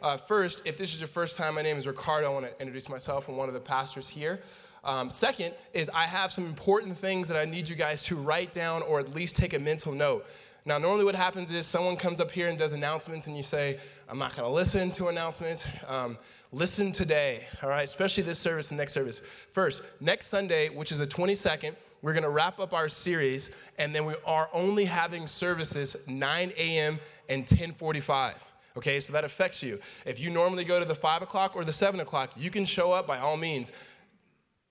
[0.00, 2.30] Uh, first, if this is your first time, my name is Ricardo.
[2.30, 3.28] I want to introduce myself.
[3.28, 4.40] I'm one of the pastors here.
[4.84, 8.52] Um, second is I have some important things that I need you guys to write
[8.52, 10.24] down or at least take a mental note.
[10.64, 13.80] Now, normally what happens is someone comes up here and does announcements, and you say,
[14.08, 15.66] I'm not going to listen to announcements.
[15.88, 16.16] Um,
[16.52, 17.82] listen today, all right?
[17.82, 19.20] Especially this service and next service.
[19.50, 23.92] First, next Sunday, which is the 22nd, we're going to wrap up our series, and
[23.92, 27.00] then we are only having services 9 a.m.
[27.28, 28.44] and 1045
[28.78, 29.00] okay?
[29.00, 29.78] So that affects you.
[30.06, 32.92] If you normally go to the five o'clock or the seven o'clock, you can show
[32.92, 33.72] up by all means.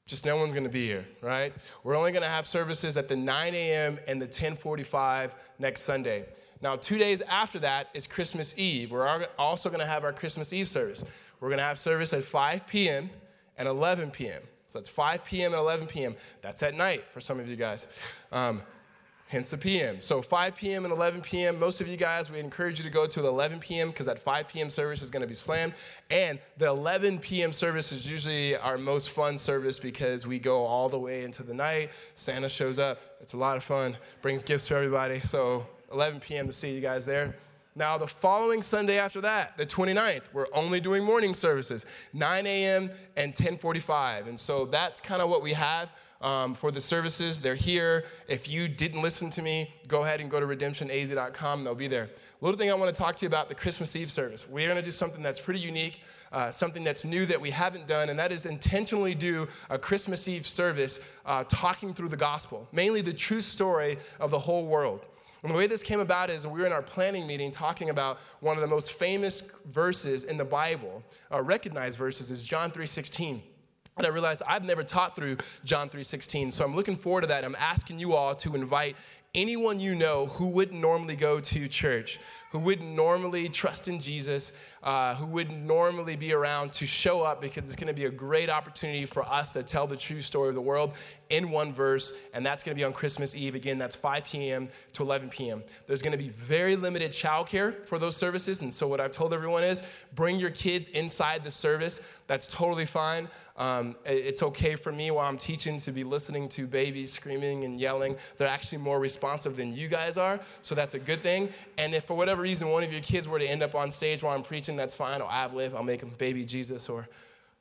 [0.07, 1.53] Just no one's gonna be here, right?
[1.83, 3.99] We're only gonna have services at the 9 a.m.
[4.07, 6.25] and the 1045 next Sunday.
[6.61, 8.91] Now, two days after that is Christmas Eve.
[8.91, 11.03] We're also gonna have our Christmas Eve service.
[11.39, 13.09] We're gonna have service at 5 p.m.
[13.57, 14.41] and 11 p.m.
[14.69, 15.53] So that's 5 p.m.
[15.53, 16.15] and 11 p.m.
[16.41, 17.87] That's at night for some of you guys.
[18.31, 18.61] Um,
[19.27, 20.01] hence the PM.
[20.01, 20.85] So 5 p.m.
[20.85, 21.59] and 11 p.m.
[21.59, 23.89] Most of you guys, we encourage you to go to the 11 p.m.
[23.89, 24.69] because that 5 p.m.
[24.69, 25.73] service is going to be slammed,
[26.09, 27.51] and the 11 p.m.
[27.51, 31.53] service is usually our most fun service because we go all the way into the
[31.53, 31.91] night.
[32.15, 32.99] Santa shows up.
[33.21, 33.97] It's a lot of fun.
[34.21, 35.19] Brings gifts for everybody.
[35.19, 36.47] So 11 p.m.
[36.47, 37.35] to see you guys there.
[37.75, 42.89] Now, the following Sunday after that, the 29th, we're only doing morning services, 9 a.m.
[43.15, 47.41] and 10:45, and so that's kind of what we have um, for the services.
[47.41, 48.05] They're here.
[48.27, 51.63] If you didn't listen to me, go ahead and go to redemptionaz.com.
[51.63, 52.09] They'll be there.
[52.41, 54.47] Little thing I want to talk to you about the Christmas Eve service.
[54.47, 56.01] We're going to do something that's pretty unique,
[56.31, 60.27] uh, something that's new that we haven't done, and that is intentionally do a Christmas
[60.27, 65.07] Eve service uh, talking through the gospel, mainly the true story of the whole world.
[65.43, 68.19] And the way this came about is we were in our planning meeting talking about
[68.39, 73.41] one of the most famous verses in the Bible, uh, recognized verses, is John 3:16.
[73.97, 76.51] And I realized I've never taught through John 3:16.
[76.51, 77.43] So I'm looking forward to that.
[77.43, 78.95] I'm asking you all to invite
[79.33, 82.19] anyone you know who wouldn't normally go to church,
[82.51, 84.53] who wouldn't normally trust in Jesus,
[84.83, 88.09] uh, who wouldn't normally be around to show up because it's going to be a
[88.09, 90.93] great opportunity for us to tell the true story of the world
[91.29, 93.55] in one verse, and that's going to be on Christmas Eve.
[93.55, 94.69] Again, that's 5 p.m.
[94.93, 95.63] to 11 p.m.
[95.85, 99.33] There's going to be very limited childcare for those services, and so what I've told
[99.33, 99.83] everyone is
[100.15, 102.01] bring your kids inside the service.
[102.27, 103.27] That's totally fine.
[103.57, 107.79] Um, it's okay for me while I'm teaching to be listening to babies screaming and
[107.79, 108.15] yelling.
[108.37, 111.49] They're actually more responsive than you guys are, so that's a good thing.
[111.77, 114.23] And if for whatever reason one of your kids were to end up on stage
[114.23, 115.21] while I'm preaching, that's fine.
[115.21, 117.05] I'll ad lib, I'll make them baby Jesus or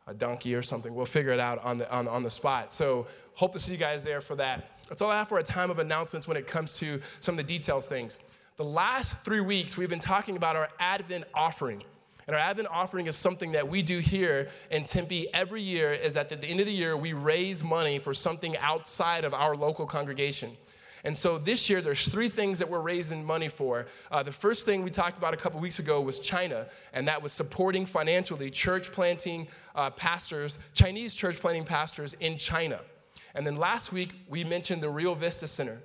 [0.07, 0.95] a donkey or something.
[0.95, 2.73] We'll figure it out on the, on, on the spot.
[2.73, 4.71] So, hope to see you guys there for that.
[4.89, 7.45] That's all I have for a time of announcements when it comes to some of
[7.45, 8.21] the details things.
[8.57, 11.83] The last three weeks, we've been talking about our Advent offering.
[12.29, 16.15] And our Advent offering is something that we do here in Tempe every year, is
[16.15, 19.57] that at the end of the year, we raise money for something outside of our
[19.57, 20.51] local congregation.
[21.05, 23.87] And so this year, there's three things that we're raising money for.
[24.11, 27.23] Uh, the first thing we talked about a couple weeks ago was China, and that
[27.23, 32.81] was supporting financially church planting uh, pastors, Chinese church planting pastors in China.
[33.35, 35.81] And then last week, we mentioned the Rio Vista Center.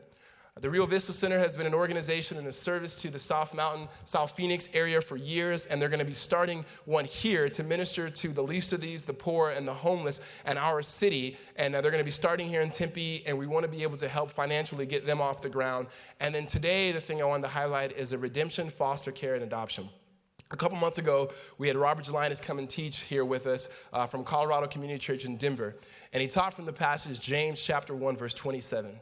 [0.60, 3.88] The Rio Vista Center has been an organization in a service to the South Mountain,
[4.04, 8.10] South Phoenix area for years, and they're going to be starting one here to minister
[8.10, 11.38] to the least of these, the poor and the homeless and our city.
[11.56, 13.82] And uh, they're going to be starting here in Tempe, and we want to be
[13.82, 15.88] able to help financially get them off the ground.
[16.20, 19.44] And then today, the thing I wanted to highlight is the redemption, foster care, and
[19.46, 19.88] adoption.
[20.52, 24.06] A couple months ago, we had Robert Gelinas come and teach here with us uh,
[24.06, 25.78] from Colorado Community Church in Denver.
[26.12, 29.00] And he taught from the passage James chapter 1, verse 27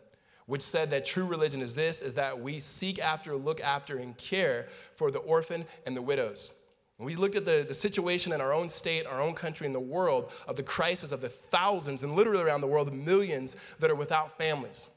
[0.49, 4.17] which said that true religion is this is that we seek after, look after, and
[4.17, 4.65] care
[4.95, 6.51] for the orphan and the widows.
[6.97, 9.75] When we looked at the, the situation in our own state, our own country, and
[9.75, 13.91] the world of the crisis of the thousands and literally around the world, millions that
[13.91, 14.87] are without families.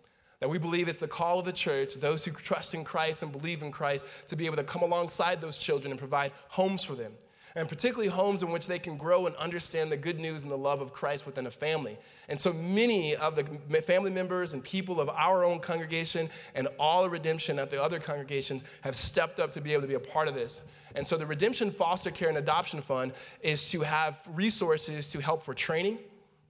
[0.40, 3.30] That we believe it's the call of the church, those who trust in Christ and
[3.30, 6.94] believe in Christ, to be able to come alongside those children and provide homes for
[6.94, 7.12] them
[7.54, 10.56] and particularly homes in which they can grow and understand the good news and the
[10.56, 11.98] love of Christ within a family.
[12.28, 17.04] And so many of the family members and people of our own congregation and all
[17.04, 20.00] of Redemption at the other congregations have stepped up to be able to be a
[20.00, 20.62] part of this.
[20.94, 25.42] And so the Redemption Foster Care and Adoption Fund is to have resources to help
[25.42, 25.98] for training,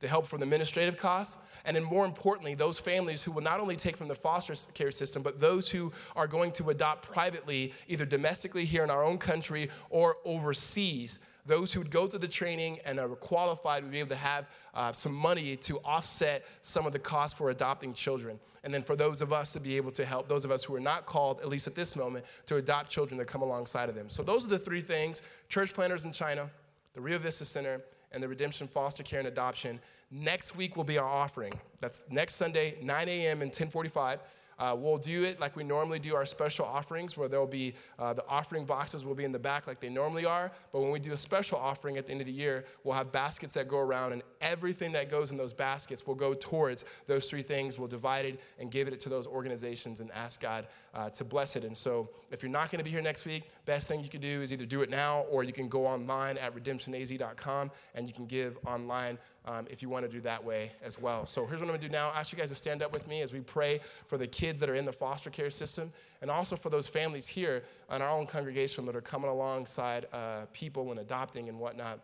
[0.00, 3.60] to help for the administrative costs, and then more importantly, those families who will not
[3.60, 7.72] only take from the foster care system, but those who are going to adopt privately,
[7.88, 11.20] either domestically here in our own country or overseas.
[11.44, 14.46] Those who would go through the training and are qualified would be able to have
[14.74, 18.38] uh, some money to offset some of the costs for adopting children.
[18.62, 20.74] And then for those of us to be able to help those of us who
[20.76, 23.96] are not called, at least at this moment, to adopt children to come alongside of
[23.96, 24.08] them.
[24.08, 26.48] So those are the three things church planters in China,
[26.94, 27.80] the Rio Vista Center,
[28.12, 29.80] and the Redemption Foster Care and Adoption.
[30.14, 31.54] Next week will be our offering.
[31.80, 33.40] That's next Sunday, 9 a.m.
[33.40, 34.20] and 1045.
[34.58, 38.12] Uh, we'll do it like we normally do our special offerings, where there'll be uh,
[38.12, 40.52] the offering boxes will be in the back like they normally are.
[40.70, 43.10] But when we do a special offering at the end of the year, we'll have
[43.10, 47.28] baskets that go around, and everything that goes in those baskets will go towards those
[47.28, 47.78] three things.
[47.78, 51.56] We'll divide it and give it to those organizations and ask God uh, to bless
[51.56, 51.64] it.
[51.64, 54.20] And so, if you're not going to be here next week, best thing you can
[54.20, 58.12] do is either do it now or you can go online at redemptionaz.com and you
[58.12, 61.26] can give online um, if you want to do that way as well.
[61.26, 62.10] So here's what I'm going to do now.
[62.10, 64.60] I ask you guys to stand up with me as we pray for the kids
[64.60, 68.10] that are in the foster care system and also for those families here in our
[68.10, 71.98] own congregation that are coming alongside uh, people and adopting and whatnot.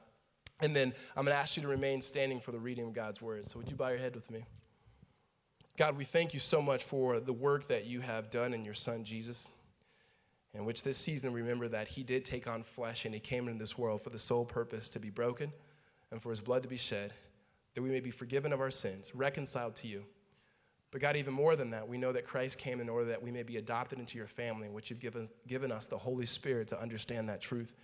[0.61, 3.23] And then I'm going to ask you to remain standing for the reading of God's
[3.23, 3.47] word.
[3.47, 4.45] So would you bow your head with me?
[5.77, 8.75] God, we thank you so much for the work that you have done in your
[8.75, 9.49] son Jesus.
[10.55, 13.61] In which this season, remember that he did take on flesh and he came into
[13.61, 15.53] this world for the sole purpose to be broken
[16.11, 17.13] and for his blood to be shed
[17.75, 20.05] that we may be forgiven of our sins, reconciled to you.
[20.91, 23.31] But God, even more than that, we know that Christ came in order that we
[23.31, 26.69] may be adopted into your family, in which you've given, given us the Holy Spirit
[26.69, 27.75] to understand that truth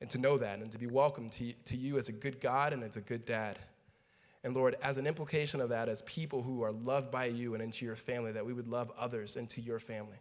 [0.00, 2.72] and to know that and to be welcomed to, to you as a good God
[2.72, 3.58] and as a good dad.
[4.42, 7.62] And Lord, as an implication of that, as people who are loved by you and
[7.62, 10.18] into your family, that we would love others into your family.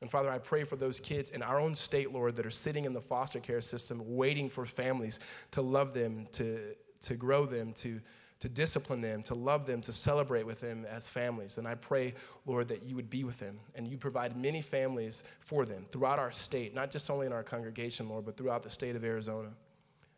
[0.00, 2.86] And Father, I pray for those kids in our own state, Lord, that are sitting
[2.86, 5.20] in the foster care system, waiting for families
[5.52, 8.00] to love them, to, to grow them, to,
[8.42, 11.58] to discipline them, to love them, to celebrate with them as families.
[11.58, 12.12] And I pray,
[12.44, 16.18] Lord, that you would be with them and you provide many families for them throughout
[16.18, 19.50] our state, not just only in our congregation, Lord, but throughout the state of Arizona.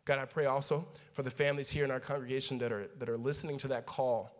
[0.05, 3.17] God, I pray also for the families here in our congregation that are, that are
[3.17, 4.31] listening to that call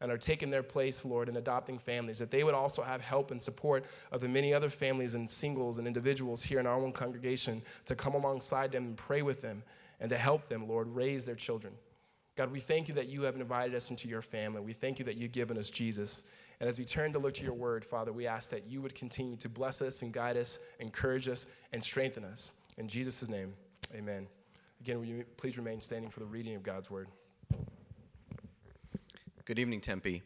[0.00, 3.32] and are taking their place, Lord, in adopting families, that they would also have help
[3.32, 6.92] and support of the many other families and singles and individuals here in our own
[6.92, 9.62] congregation to come alongside them and pray with them
[10.00, 11.74] and to help them, Lord, raise their children.
[12.36, 14.60] God, we thank you that you have invited us into your family.
[14.60, 16.24] We thank you that you've given us Jesus.
[16.60, 18.94] And as we turn to look to your word, Father, we ask that you would
[18.94, 22.54] continue to bless us and guide us, encourage us, and strengthen us.
[22.76, 23.54] In Jesus' name,
[23.94, 24.26] amen.
[24.82, 27.08] Again, will you please remain standing for the reading of God's word?
[29.46, 30.22] Good evening, Tempe.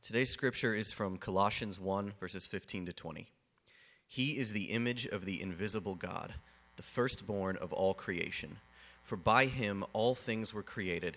[0.00, 3.28] Today's scripture is from Colossians 1, verses 15 to 20.
[4.06, 6.34] He is the image of the invisible God,
[6.76, 8.58] the firstborn of all creation.
[9.02, 11.16] For by him all things were created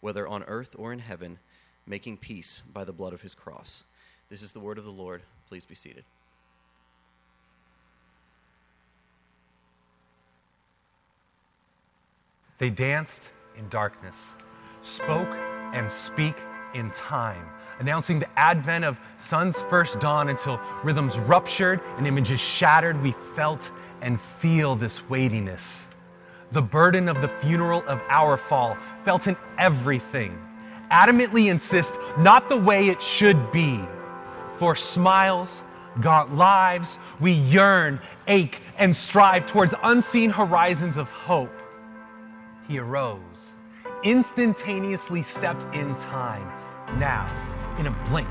[0.00, 1.38] whether on earth or in heaven,
[1.86, 3.84] making peace by the blood of his cross.
[4.28, 5.22] This is the word of the Lord.
[5.48, 6.04] Please be seated.
[12.58, 14.16] They danced in darkness,
[14.82, 15.28] spoke
[15.72, 16.34] and speak
[16.74, 17.46] in time,
[17.78, 23.02] announcing the advent of sun's first dawn until rhythms ruptured and images shattered.
[23.02, 23.70] We felt
[24.02, 25.84] and feel this weightiness
[26.52, 30.38] the burden of the funeral of our fall, felt in everything,
[30.90, 33.80] adamantly insist not the way it should be.
[34.56, 35.62] For smiles,
[36.00, 41.54] gaunt lives, we yearn, ache, and strive towards unseen horizons of hope.
[42.68, 43.18] He arose,
[44.02, 46.46] instantaneously stepped in time.
[46.98, 47.28] Now,
[47.78, 48.28] in a blink,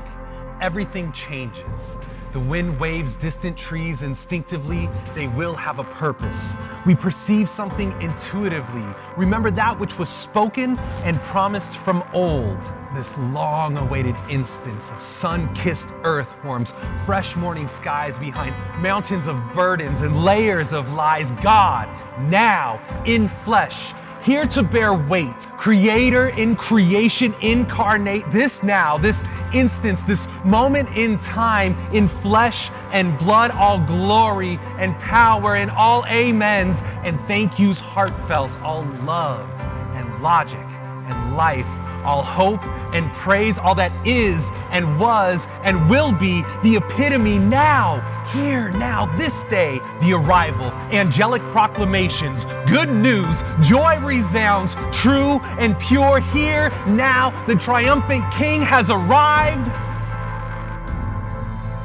[0.60, 1.98] everything changes.
[2.32, 6.52] The wind waves distant trees instinctively, they will have a purpose.
[6.86, 8.84] We perceive something intuitively.
[9.16, 12.58] Remember that which was spoken and promised from old.
[12.94, 16.72] This long awaited instance of sun kissed earthworms,
[17.04, 21.32] fresh morning skies behind mountains of burdens and layers of lies.
[21.42, 21.88] God,
[22.30, 29.22] now in flesh, here to bear weight, creator in creation incarnate, this now, this
[29.54, 36.04] instance, this moment in time, in flesh and blood, all glory and power and all
[36.04, 39.48] amens and thank yous heartfelt, all love
[39.94, 41.66] and logic and life
[42.04, 42.64] all hope
[42.94, 48.00] and praise, all that is and was and will be, the epitome now,
[48.32, 56.20] here, now, this day, the arrival, angelic proclamations, good news, joy resounds, true and pure,
[56.20, 59.70] here, now, the triumphant King has arrived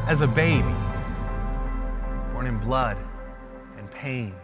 [0.08, 0.76] as a baby,
[2.34, 2.98] born in blood
[3.78, 4.36] and pain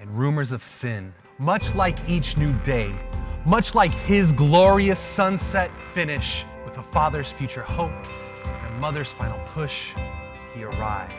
[0.00, 2.94] and rumors of sin, much like each new day
[3.44, 7.92] much like his glorious sunset finish with a father's future hope
[8.46, 9.92] and a mother's final push,
[10.54, 11.12] he arrived.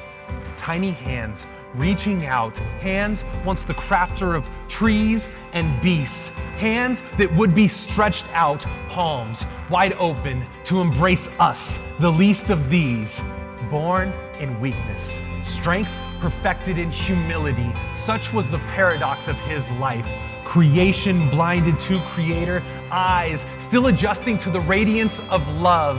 [0.57, 7.53] Tiny hands reaching out, hands once the crafter of trees and beasts, hands that would
[7.53, 13.21] be stretched out, palms wide open to embrace us, the least of these,
[13.69, 17.71] born in weakness, strength perfected in humility.
[17.95, 20.07] Such was the paradox of his life.
[20.45, 25.97] Creation blinded to creator, eyes still adjusting to the radiance of love.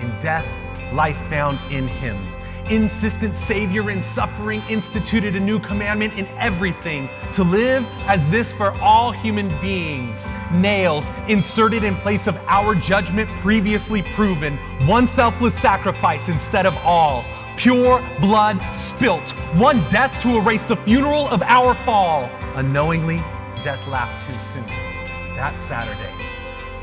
[0.00, 0.46] In death,
[0.92, 2.32] life found in him.
[2.70, 8.76] Insistent Savior in suffering instituted a new commandment in everything to live as this for
[8.80, 10.26] all human beings.
[10.52, 14.56] Nails inserted in place of our judgment previously proven.
[14.86, 17.24] One selfless sacrifice instead of all
[17.56, 22.28] pure blood spilt, one death to erase the funeral of our fall.
[22.54, 23.22] Unknowingly,
[23.66, 24.64] death laughed too soon.
[25.34, 26.14] That Saturday,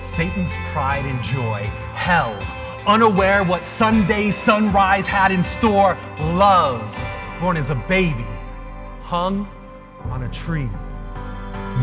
[0.02, 1.64] Satan's pride and joy,
[1.96, 2.38] hell,
[2.86, 6.84] unaware what Sunday sunrise had in store, love,
[7.40, 8.26] born as a baby,
[9.02, 9.48] hung
[10.10, 10.68] on a tree,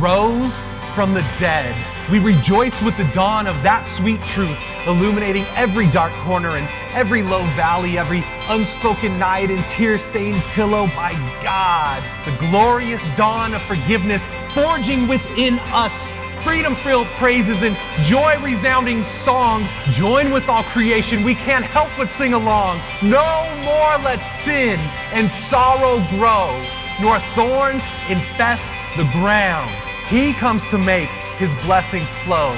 [0.00, 0.60] rose
[0.94, 1.74] from the dead.
[2.10, 7.22] We rejoice with the dawn of that sweet truth, illuminating every dark corner and every
[7.22, 12.02] low valley, every unspoken night and tear stained pillow by God.
[12.24, 19.70] The glorious dawn of forgiveness forging within us freedom filled praises and joy resounding songs.
[19.90, 21.22] Join with all creation.
[21.22, 22.80] We can't help but sing along.
[23.02, 24.78] No more let sin
[25.12, 26.64] and sorrow grow,
[27.00, 29.70] nor thorns infest the ground.
[30.08, 31.08] He comes to make
[31.38, 32.56] his blessings flow,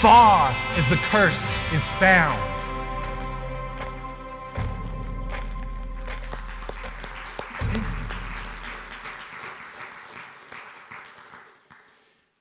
[0.00, 2.40] far is the curse is found.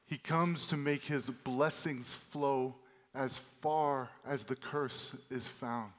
[0.06, 2.76] He comes to make his blessings flow
[3.16, 5.92] as far as the curse is found.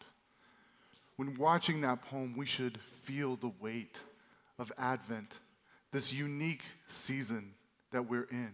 [1.16, 4.00] When watching that poem, we should feel the weight
[4.58, 5.40] of Advent,
[5.90, 7.54] this unique season
[7.90, 8.52] that we're in.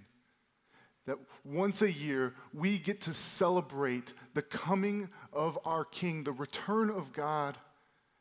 [1.07, 6.91] That once a year we get to celebrate the coming of our King, the return
[6.91, 7.59] of God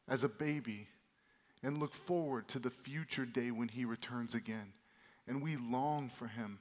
[0.07, 0.87] as a baby,
[1.63, 4.73] and look forward to the future day when he returns again.
[5.27, 6.59] And we long for him.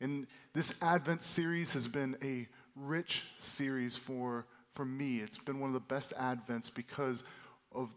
[0.00, 5.20] And this Advent series has been a rich series for, for me.
[5.20, 7.24] It's been one of the best Advents because
[7.72, 7.96] of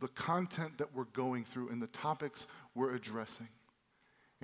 [0.00, 3.48] the content that we're going through and the topics we're addressing.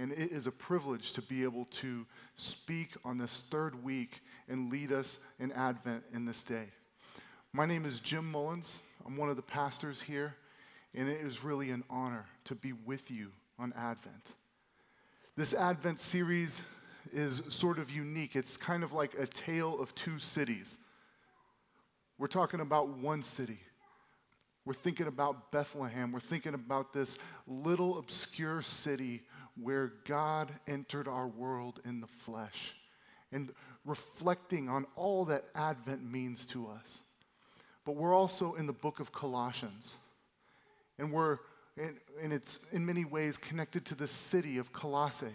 [0.00, 4.72] And it is a privilege to be able to speak on this third week and
[4.72, 6.68] lead us in Advent in this day.
[7.52, 8.80] My name is Jim Mullins.
[9.06, 10.34] I'm one of the pastors here,
[10.94, 14.26] and it is really an honor to be with you on Advent.
[15.36, 16.62] This Advent series
[17.12, 18.36] is sort of unique.
[18.36, 20.78] It's kind of like a tale of two cities.
[22.16, 23.60] We're talking about one city.
[24.70, 26.12] We're thinking about Bethlehem.
[26.12, 29.24] We're thinking about this little obscure city
[29.60, 32.72] where God entered our world in the flesh
[33.32, 33.50] and
[33.84, 37.00] reflecting on all that Advent means to us.
[37.84, 39.96] But we're also in the book of Colossians.
[41.00, 41.38] And we're,
[42.22, 45.34] and it's in many ways connected to the city of Colossae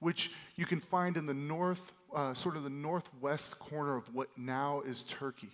[0.00, 4.28] which you can find in the north, uh, sort of the northwest corner of what
[4.36, 5.50] now is Turkey.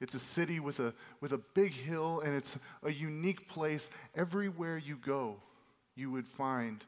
[0.00, 3.90] It's a city with a, with a big hill, and it's a unique place.
[4.14, 5.36] Everywhere you go,
[5.94, 6.82] you would find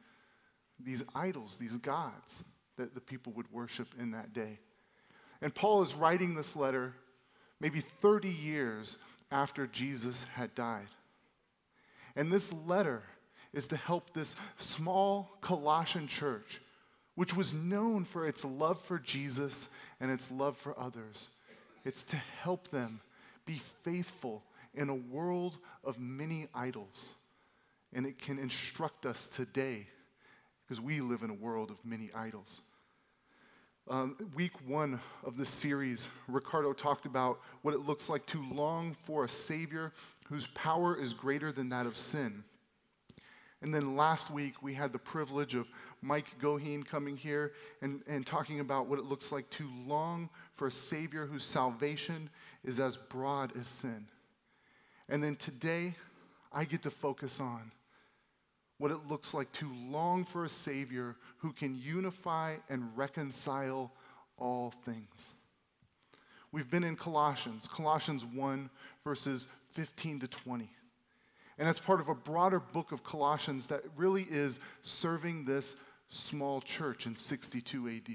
[0.80, 2.42] these idols, these gods
[2.76, 4.58] that the people would worship in that day.
[5.42, 6.94] And Paul is writing this letter
[7.60, 8.96] maybe 30 years
[9.30, 10.88] after Jesus had died.
[12.16, 13.02] And this letter
[13.52, 16.60] is to help this small Colossian church,
[17.14, 19.68] which was known for its love for Jesus
[20.00, 21.28] and its love for others.
[21.84, 23.00] It's to help them
[23.46, 24.42] be faithful
[24.74, 27.14] in a world of many idols.
[27.92, 29.86] And it can instruct us today
[30.64, 32.62] because we live in a world of many idols.
[33.90, 38.96] Um, week one of this series, Ricardo talked about what it looks like to long
[39.04, 39.92] for a Savior
[40.28, 42.44] whose power is greater than that of sin.
[43.62, 45.68] And then last week, we had the privilege of
[46.02, 50.66] Mike Goheen coming here and, and talking about what it looks like to long for
[50.66, 52.28] a Savior whose salvation
[52.64, 54.06] is as broad as sin.
[55.08, 55.94] And then today,
[56.52, 57.70] I get to focus on
[58.78, 63.92] what it looks like to long for a Savior who can unify and reconcile
[64.38, 65.34] all things.
[66.50, 68.68] We've been in Colossians, Colossians 1,
[69.04, 70.68] verses 15 to 20.
[71.58, 75.74] And that's part of a broader book of Colossians that really is serving this
[76.08, 78.14] small church in 62 AD.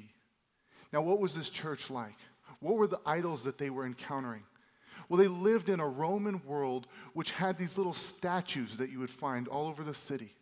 [0.94, 2.17] Now, what was this church like?
[2.60, 4.44] What were the idols that they were encountering?
[5.10, 9.10] Well, they lived in a Roman world which had these little statues that you would
[9.10, 10.34] find all over the city.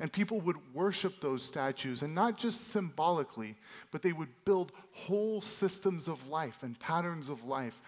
[0.00, 3.54] And people would worship those statues, and not just symbolically,
[3.92, 7.80] but they would build whole systems of life and patterns of life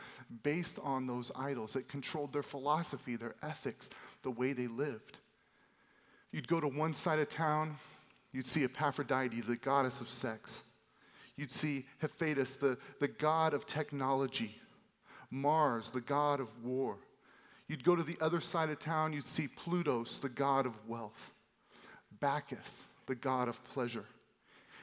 [0.45, 3.91] based on those idols that controlled their philosophy, their ethics,
[4.26, 5.18] the way they lived.
[6.33, 7.76] You'd go to one side of town,
[8.33, 10.62] you'd see Aphrodite, the goddess of sex.
[11.37, 14.61] You'd see Hephaestus, the, the god of technology.
[15.30, 16.97] Mars, the god of war.
[17.68, 21.30] You'd go to the other side of town, you'd see Plutos, the god of wealth.
[22.18, 24.06] Bacchus, the god of pleasure.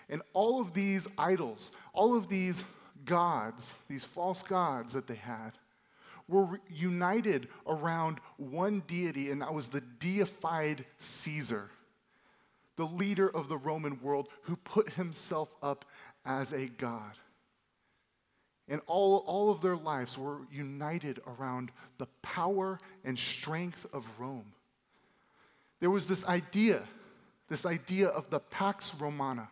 [0.08, 2.64] And all of these idols, all of these
[3.04, 5.52] gods, these false gods that they had,
[6.28, 11.70] were united around one deity, and that was the deified Caesar,
[12.76, 15.86] the leader of the Roman world who put himself up
[16.26, 17.18] as a god.
[18.70, 24.54] And all, all of their lives were united around the power and strength of Rome.
[25.82, 26.84] There was this idea
[27.54, 29.48] this idea of the Pax Romana,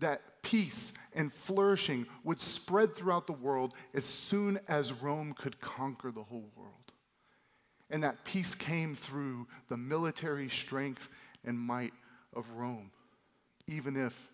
[0.00, 6.10] that peace and flourishing would spread throughout the world as soon as Rome could conquer
[6.10, 6.92] the whole world.
[7.90, 11.08] And that peace came through the military strength
[11.44, 11.92] and might
[12.34, 12.90] of Rome,
[13.66, 14.30] even if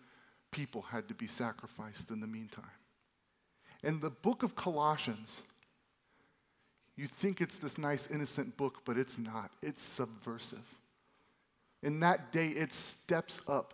[0.51, 2.65] people had to be sacrificed in the meantime.
[3.83, 5.41] In the book of Colossians,
[6.95, 9.51] you think it's this nice, innocent book, but it's not.
[9.61, 10.65] It's subversive.
[11.81, 13.73] In that day, it steps up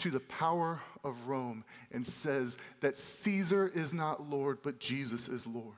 [0.00, 5.46] to the power of Rome and says that Caesar is not Lord, but Jesus is
[5.46, 5.76] Lord.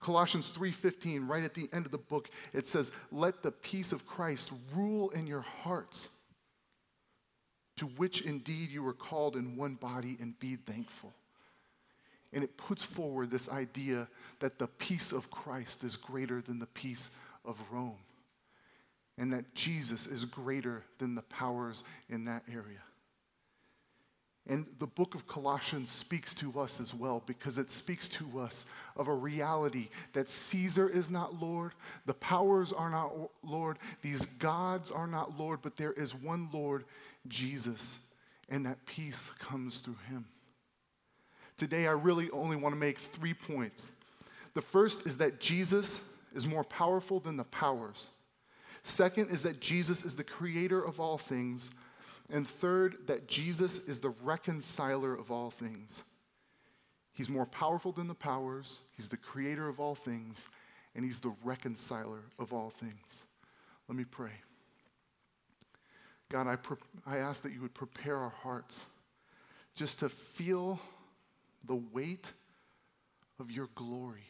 [0.00, 4.06] Colossians 3:15 right at the end of the book it says let the peace of
[4.06, 6.10] Christ rule in your hearts
[7.76, 11.12] to which indeed you were called in one body and be thankful.
[12.34, 14.08] And it puts forward this idea
[14.40, 17.10] that the peace of Christ is greater than the peace
[17.44, 17.98] of Rome
[19.18, 22.82] and that Jesus is greater than the powers in that area.
[24.46, 28.66] And the book of Colossians speaks to us as well because it speaks to us
[28.94, 31.72] of a reality that Caesar is not Lord,
[32.04, 36.84] the powers are not Lord, these gods are not Lord, but there is one Lord,
[37.26, 37.98] Jesus,
[38.50, 40.26] and that peace comes through him.
[41.56, 43.92] Today, I really only want to make three points.
[44.52, 46.00] The first is that Jesus
[46.34, 48.08] is more powerful than the powers.
[48.84, 51.70] Second is that Jesus is the creator of all things.
[52.30, 56.02] And third, that Jesus is the reconciler of all things.
[57.12, 60.46] He's more powerful than the powers, He's the creator of all things,
[60.94, 63.24] and He's the reconciler of all things.
[63.88, 64.32] Let me pray.
[66.30, 68.84] God, I, pre- I ask that you would prepare our hearts
[69.76, 70.80] just to feel
[71.66, 72.32] the weight
[73.38, 74.26] of your glory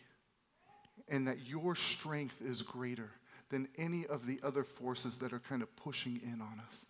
[1.09, 3.11] and that your strength is greater
[3.55, 6.87] than any of the other forces that are kind of pushing in on us.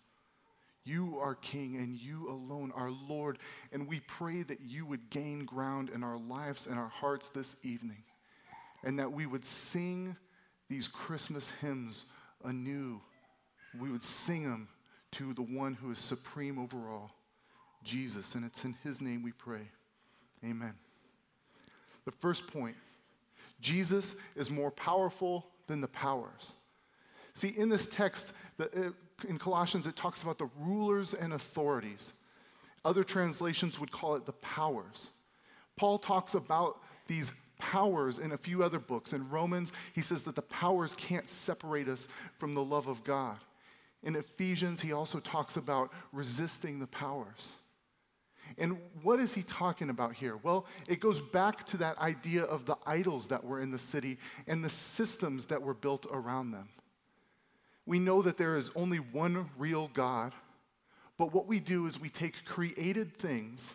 [0.83, 3.37] You are King and you alone are Lord.
[3.71, 7.55] And we pray that you would gain ground in our lives and our hearts this
[7.61, 8.03] evening.
[8.83, 10.15] And that we would sing
[10.67, 12.05] these Christmas hymns
[12.43, 12.99] anew.
[13.79, 14.67] We would sing them
[15.11, 17.11] to the one who is supreme over all,
[17.83, 18.33] Jesus.
[18.33, 19.69] And it's in his name we pray.
[20.43, 20.73] Amen.
[22.05, 22.75] The first point
[23.61, 26.53] Jesus is more powerful than the powers.
[27.33, 32.13] See, in this text, the, uh, in Colossians, it talks about the rulers and authorities.
[32.83, 35.09] Other translations would call it the powers.
[35.75, 39.13] Paul talks about these powers in a few other books.
[39.13, 43.37] In Romans, he says that the powers can't separate us from the love of God.
[44.03, 47.53] In Ephesians, he also talks about resisting the powers.
[48.57, 50.37] And what is he talking about here?
[50.37, 54.17] Well, it goes back to that idea of the idols that were in the city
[54.47, 56.69] and the systems that were built around them.
[57.85, 60.33] We know that there is only one real God,
[61.17, 63.73] but what we do is we take created things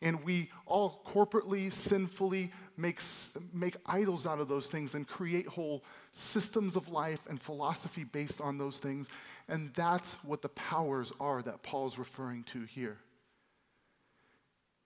[0.00, 3.00] and we all corporately, sinfully make,
[3.52, 8.40] make idols out of those things and create whole systems of life and philosophy based
[8.40, 9.08] on those things.
[9.48, 12.98] And that's what the powers are that Paul's referring to here.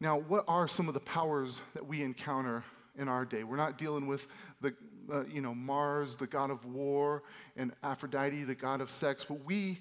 [0.03, 2.65] Now, what are some of the powers that we encounter
[2.99, 3.45] in our day?
[3.45, 4.27] We're not dealing with
[4.61, 4.75] the,
[5.09, 7.23] uh, you know, Mars, the god of war,
[7.57, 9.79] and Aphrodite, the god of sex, but we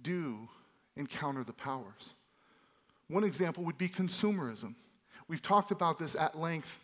[0.00, 0.48] do
[0.96, 2.14] encounter the powers.
[3.08, 4.74] One example would be consumerism.
[5.28, 6.78] We've talked about this at length.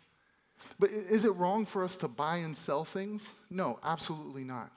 [0.77, 3.29] But is it wrong for us to buy and sell things?
[3.49, 4.69] No, absolutely not.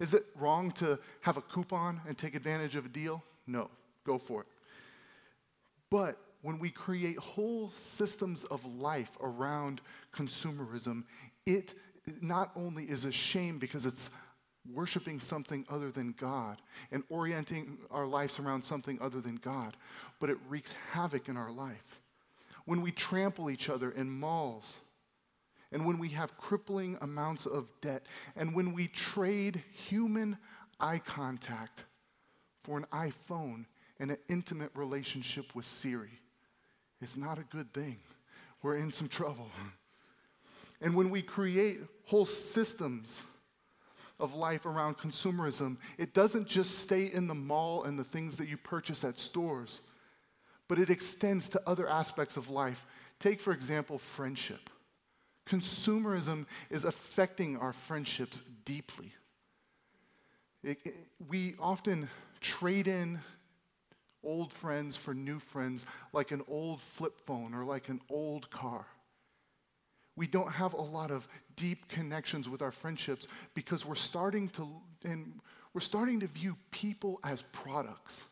[0.00, 3.22] Is it wrong to have a coupon and take advantage of a deal?
[3.46, 3.70] No,
[4.02, 4.48] go for it.
[5.88, 9.80] But when we create whole systems of life around
[10.14, 11.04] consumerism,
[11.46, 11.74] it
[12.22, 14.10] not only is a shame because it's
[14.72, 16.60] worshiping something other than God
[16.92, 19.76] and orienting our lives around something other than God,
[20.20, 22.00] but it wreaks havoc in our life.
[22.64, 24.76] When we trample each other in malls,
[25.72, 30.38] and when we have crippling amounts of debt, and when we trade human
[30.80, 31.84] eye contact
[32.62, 33.66] for an iPhone
[34.00, 36.17] and an intimate relationship with Siri,
[37.00, 37.98] it's not a good thing.
[38.62, 39.50] We're in some trouble.
[40.80, 43.22] And when we create whole systems
[44.20, 48.48] of life around consumerism, it doesn't just stay in the mall and the things that
[48.48, 49.80] you purchase at stores,
[50.66, 52.86] but it extends to other aspects of life.
[53.20, 54.70] Take, for example, friendship.
[55.46, 59.12] Consumerism is affecting our friendships deeply.
[60.62, 60.94] It, it,
[61.28, 62.08] we often
[62.40, 63.20] trade in
[64.24, 68.86] old friends for new friends like an old flip phone or like an old car.
[70.16, 74.68] We don't have a lot of deep connections with our friendships because we're starting to
[75.04, 75.40] and
[75.72, 78.24] we're starting to view people as products.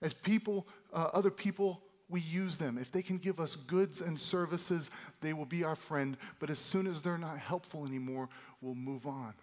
[0.00, 2.78] As people, uh, other people, we use them.
[2.78, 4.90] If they can give us goods and services,
[5.20, 6.16] they will be our friend.
[6.40, 8.28] But as soon as they're not helpful anymore,
[8.60, 9.34] we'll move on.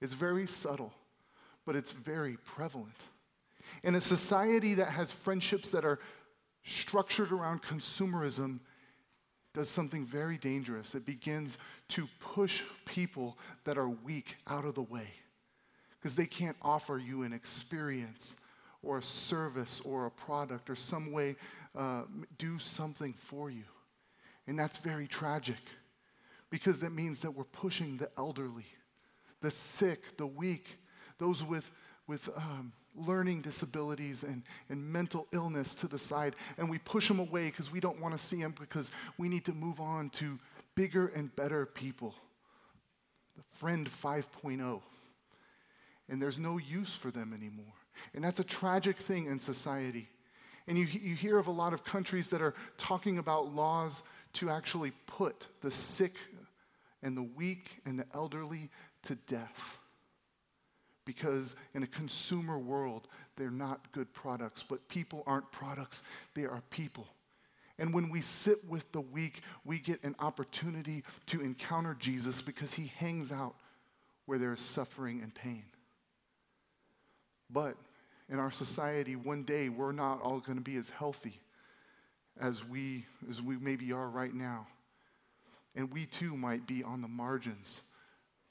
[0.00, 0.94] It's very subtle,
[1.64, 3.02] but it's very prevalent.
[3.82, 5.98] In a society that has friendships that are
[6.64, 8.60] structured around consumerism,
[9.56, 10.94] does something very dangerous.
[10.94, 11.56] It begins
[11.88, 15.08] to push people that are weak out of the way
[15.98, 18.36] because they can't offer you an experience
[18.82, 21.36] or a service or a product or some way
[21.74, 22.02] uh,
[22.36, 23.64] do something for you.
[24.46, 25.56] And that's very tragic
[26.50, 28.66] because that means that we're pushing the elderly,
[29.40, 30.78] the sick, the weak,
[31.18, 31.72] those with,
[32.06, 37.18] with um, learning disabilities and, and mental illness to the side, and we push them
[37.18, 40.38] away because we don't want to see them because we need to move on to
[40.74, 42.14] bigger and better people.
[43.36, 44.80] The friend 5.0.
[46.08, 47.74] And there's no use for them anymore.
[48.14, 50.08] And that's a tragic thing in society.
[50.68, 54.02] And you, you hear of a lot of countries that are talking about laws
[54.34, 56.14] to actually put the sick
[57.02, 58.70] and the weak and the elderly
[59.04, 59.78] to death
[61.06, 64.62] because in a consumer world, they're not good products.
[64.62, 66.02] But people aren't products,
[66.34, 67.06] they are people.
[67.78, 72.74] And when we sit with the weak, we get an opportunity to encounter Jesus because
[72.74, 73.54] he hangs out
[74.26, 75.62] where there is suffering and pain.
[77.50, 77.76] But
[78.28, 81.38] in our society, one day we're not all going to be as healthy
[82.40, 84.66] as we, as we maybe are right now.
[85.74, 87.82] And we too might be on the margins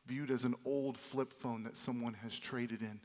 [0.08, 3.00] viewed as an old flip phone that someone has traded in.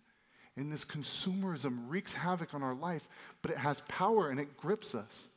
[0.56, 3.08] And this consumerism wreaks havoc on our life,
[3.42, 5.28] but it has power and it grips us.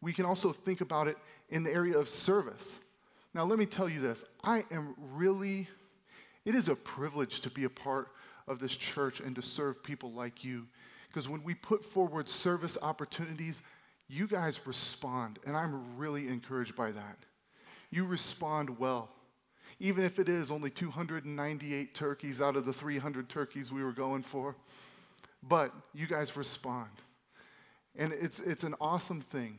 [0.00, 1.16] We can also think about it
[1.48, 2.80] in the area of service.
[3.34, 5.68] Now, let me tell you this I am really,
[6.44, 8.08] it is a privilege to be a part
[8.48, 10.66] of this church and to serve people like you.
[11.08, 13.62] Because when we put forward service opportunities,
[14.08, 17.18] you guys respond, and I'm really encouraged by that.
[17.90, 19.10] You respond well
[19.80, 24.22] even if it is only 298 turkeys out of the 300 turkeys we were going
[24.22, 24.56] for.
[25.42, 26.90] But you guys respond.
[27.96, 29.58] And it's, it's an awesome thing.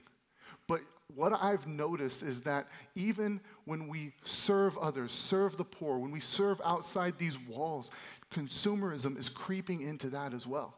[0.68, 0.82] But
[1.16, 6.20] what I've noticed is that even when we serve others, serve the poor, when we
[6.20, 7.92] serve outside these walls,
[8.34, 10.76] consumerism is creeping into that as well.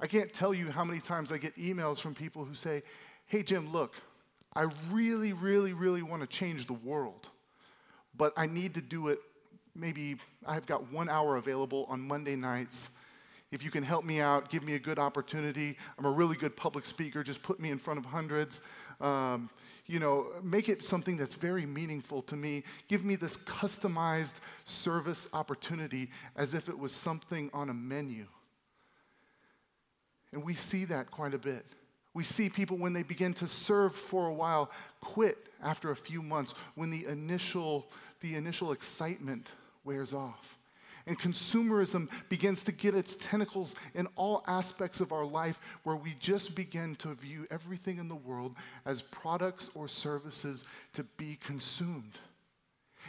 [0.00, 2.82] I can't tell you how many times I get emails from people who say,
[3.26, 3.94] Hey, Jim, look,
[4.54, 7.28] I really, really, really want to change the world
[8.16, 9.20] but I need to do it
[9.78, 12.88] maybe I've got one hour available on Monday nights.
[13.52, 15.76] If you can help me out, give me a good opportunity.
[15.98, 17.22] I'm a really good public speaker.
[17.22, 18.60] Just put me in front of hundreds.
[19.00, 19.50] Um,
[19.86, 22.64] you know, make it something that's very meaningful to me.
[22.88, 28.26] Give me this customized service opportunity as if it was something on a menu.
[30.32, 31.64] And we see that quite a bit.
[32.14, 36.22] We see people when they begin to serve for a while quit after a few
[36.22, 37.90] months when the initial,
[38.20, 39.48] the initial excitement
[39.84, 40.58] wears off.
[41.06, 46.16] And consumerism begins to get its tentacles in all aspects of our life where we
[46.18, 50.64] just begin to view everything in the world as products or services
[50.94, 52.18] to be consumed.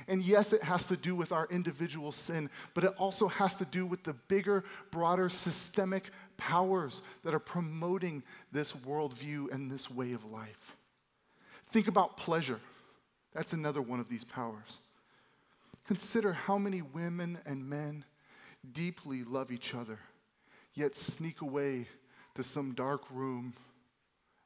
[0.07, 3.65] And yes, it has to do with our individual sin, but it also has to
[3.65, 10.13] do with the bigger, broader systemic powers that are promoting this worldview and this way
[10.13, 10.76] of life.
[11.69, 12.60] Think about pleasure.
[13.34, 14.80] That's another one of these powers.
[15.86, 18.03] Consider how many women and men
[18.73, 19.99] deeply love each other,
[20.73, 21.88] yet sneak away
[22.36, 23.53] to some dark room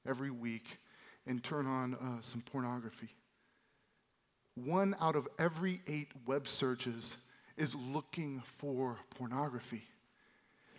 [0.08, 0.78] every week
[1.26, 3.10] and turn on uh, some pornography.
[4.56, 7.18] One out of every eight web searches
[7.58, 9.84] is looking for pornography.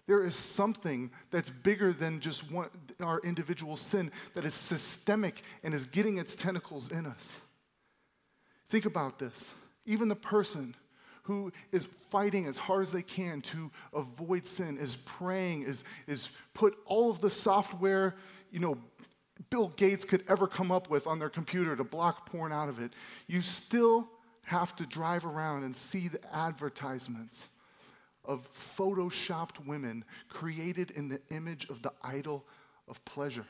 [0.07, 2.69] There is something that's bigger than just one,
[3.01, 7.37] our individual sin that is systemic and is getting its tentacles in us.
[8.69, 9.53] Think about this.
[9.87, 10.75] Even the person
[11.25, 16.31] who is fighting as hard as they can to avoid sin, is praying, is, is
[16.53, 18.17] put all of the software,
[18.51, 18.77] you know,
[19.51, 22.81] Bill Gates could ever come up with on their computer to block porn out of
[22.81, 22.93] it,
[23.29, 24.09] you still
[24.43, 27.49] have to drive around and see the advertisements
[28.25, 32.45] of photoshopped women created in the image of the idol
[32.89, 33.47] of pleasure.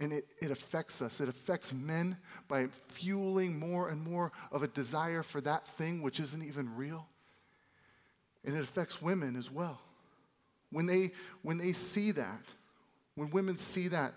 [0.00, 1.20] And it, it affects us.
[1.20, 2.16] It affects men
[2.48, 7.06] by fueling more and more of a desire for that thing which isn't even real.
[8.44, 9.80] And it affects women as well.
[10.70, 12.42] When they, when they see that,
[13.14, 14.14] when women see that,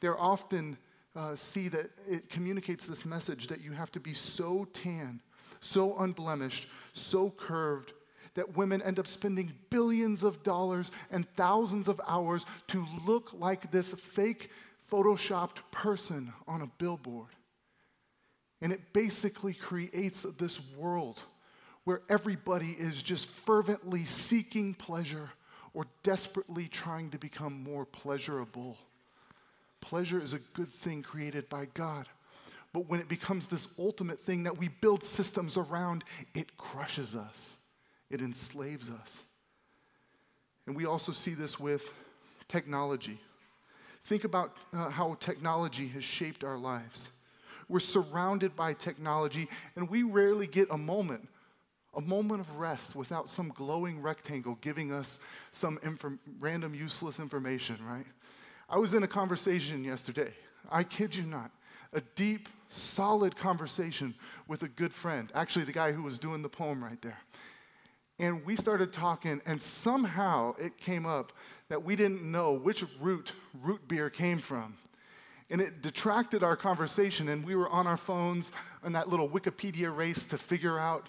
[0.00, 0.78] they're often
[1.14, 5.20] uh, see that it communicates this message that you have to be so tan,
[5.60, 7.92] so unblemished, so curved,
[8.34, 13.70] that women end up spending billions of dollars and thousands of hours to look like
[13.70, 14.50] this fake
[14.90, 17.28] photoshopped person on a billboard.
[18.60, 21.22] And it basically creates this world
[21.84, 25.30] where everybody is just fervently seeking pleasure
[25.74, 28.76] or desperately trying to become more pleasurable.
[29.80, 32.06] Pleasure is a good thing created by God.
[32.72, 36.04] But when it becomes this ultimate thing that we build systems around,
[36.34, 37.56] it crushes us,
[38.10, 39.22] it enslaves us.
[40.66, 41.90] And we also see this with
[42.46, 43.18] technology.
[44.04, 47.10] Think about uh, how technology has shaped our lives.
[47.68, 51.28] We're surrounded by technology, and we rarely get a moment,
[51.94, 55.18] a moment of rest without some glowing rectangle giving us
[55.50, 55.78] some
[56.38, 58.06] random useless information, right?
[58.70, 60.32] I was in a conversation yesterday,
[60.70, 61.50] I kid you not,
[61.92, 64.14] a deep, solid conversation
[64.46, 67.18] with a good friend, actually, the guy who was doing the poem right there.
[68.18, 71.32] And we started talking, and somehow it came up
[71.68, 74.76] that we didn't know which root root beer came from.
[75.50, 79.94] And it detracted our conversation, and we were on our phones on that little Wikipedia
[79.94, 81.08] race to figure out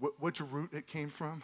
[0.00, 1.42] wh- which root it came from.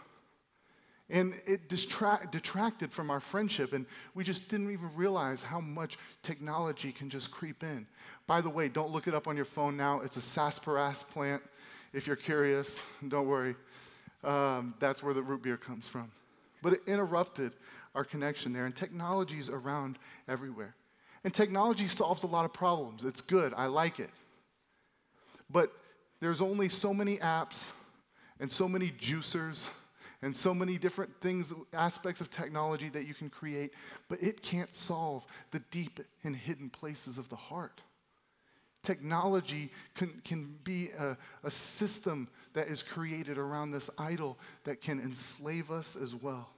[1.12, 6.90] And it detracted from our friendship, and we just didn't even realize how much technology
[6.90, 7.87] can just creep in.
[8.27, 10.01] By the way, don't look it up on your phone now.
[10.01, 11.42] It's a sarsaparilla plant.
[11.92, 13.55] If you're curious, don't worry.
[14.25, 16.11] Um, that's where the root beer comes from.
[16.62, 17.57] But it interrupted
[17.94, 19.98] our connection there, and technology's around
[20.29, 20.75] everywhere.
[21.25, 23.05] And technology solves a lot of problems.
[23.05, 24.11] It's good, I like it.
[25.51, 25.72] But
[26.20, 27.68] there's only so many apps
[28.40, 29.68] and so many juicers
[30.22, 33.72] and so many different things, aspects of technology that you can create,
[34.08, 37.80] but it can't solve the deep and hidden places of the heart.
[38.85, 45.00] Technology can, can be a, a system that is created around this idol that can
[45.00, 46.50] enslave us as well.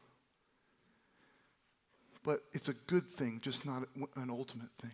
[2.22, 4.92] But it's a good thing, just not an ultimate thing.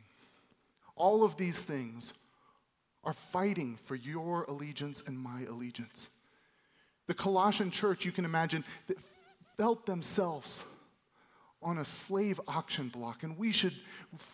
[0.96, 2.12] All of these things
[3.04, 6.08] are fighting for your allegiance and my allegiance.
[7.10, 8.96] The Colossian church, you can imagine, that
[9.56, 10.62] felt themselves
[11.60, 13.74] on a slave auction block, and we should,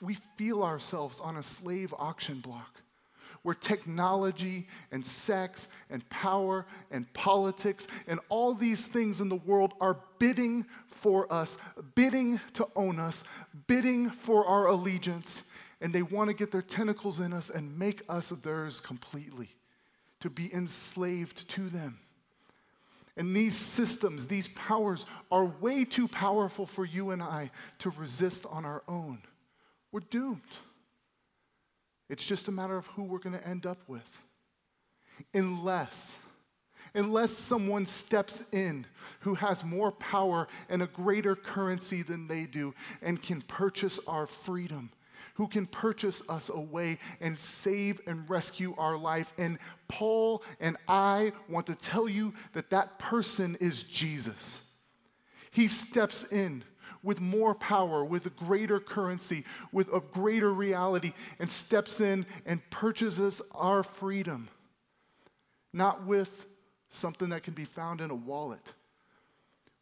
[0.03, 2.83] we feel ourselves on a slave auction block
[3.41, 9.73] where technology and sex and power and politics and all these things in the world
[9.81, 11.57] are bidding for us,
[11.95, 13.25] bidding to own us,
[13.69, 15.45] bidding for our allegiance,
[15.81, 19.49] and they want to get their tentacles in us and make us theirs completely,
[20.21, 22.01] to be enslaved to them.
[23.17, 28.45] And these systems, these powers, are way too powerful for you and I to resist
[28.47, 29.23] on our own.
[29.91, 30.43] We're doomed.
[32.11, 34.09] It's just a matter of who we're going to end up with.
[35.33, 36.17] Unless,
[36.95, 38.85] unless someone steps in
[39.21, 44.27] who has more power and a greater currency than they do and can purchase our
[44.27, 44.91] freedom,
[45.37, 49.33] who can purchase us away and save and rescue our life.
[49.37, 54.63] And Paul and I want to tell you that that person is Jesus.
[55.51, 56.65] He steps in
[57.03, 62.69] with more power, with a greater currency, with a greater reality, and steps in and
[62.71, 64.49] purchases our freedom.
[65.73, 66.47] Not with
[66.89, 68.73] something that can be found in a wallet,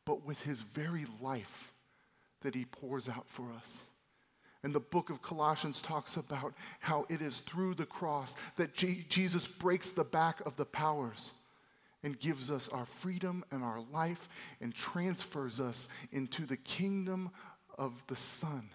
[0.05, 1.73] but with his very life
[2.41, 3.85] that he pours out for us.
[4.65, 9.47] And the book of Colossians talks about how it is through the cross that Jesus
[9.47, 11.33] breaks the back of the powers
[12.03, 14.27] and gives us our freedom and our life
[14.63, 17.31] and transfers us into the kingdom
[17.77, 18.71] of the Son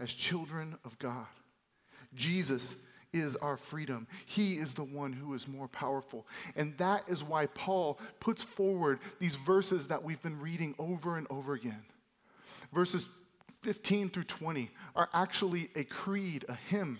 [0.00, 1.26] as children of God.
[2.14, 2.76] Jesus
[3.12, 4.06] is our freedom.
[4.24, 6.26] He is the one who is more powerful.
[6.54, 11.26] And that is why Paul puts forward these verses that we've been reading over and
[11.28, 11.84] over again.
[12.72, 13.06] Verses
[13.62, 16.98] 15 through 20 are actually a creed, a hymn,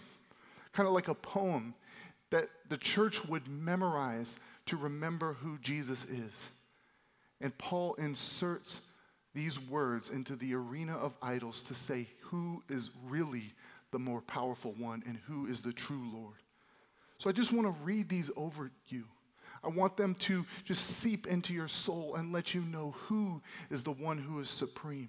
[0.72, 1.74] kind of like a poem
[2.30, 6.48] that the church would memorize to remember who Jesus is.
[7.40, 8.80] And Paul inserts
[9.34, 13.52] these words into the arena of idols to say who is really
[13.92, 16.36] the more powerful one and who is the true Lord.
[17.18, 19.04] So I just want to read these over you.
[19.62, 23.40] I want them to just seep into your soul and let you know who
[23.70, 25.08] is the one who is supreme.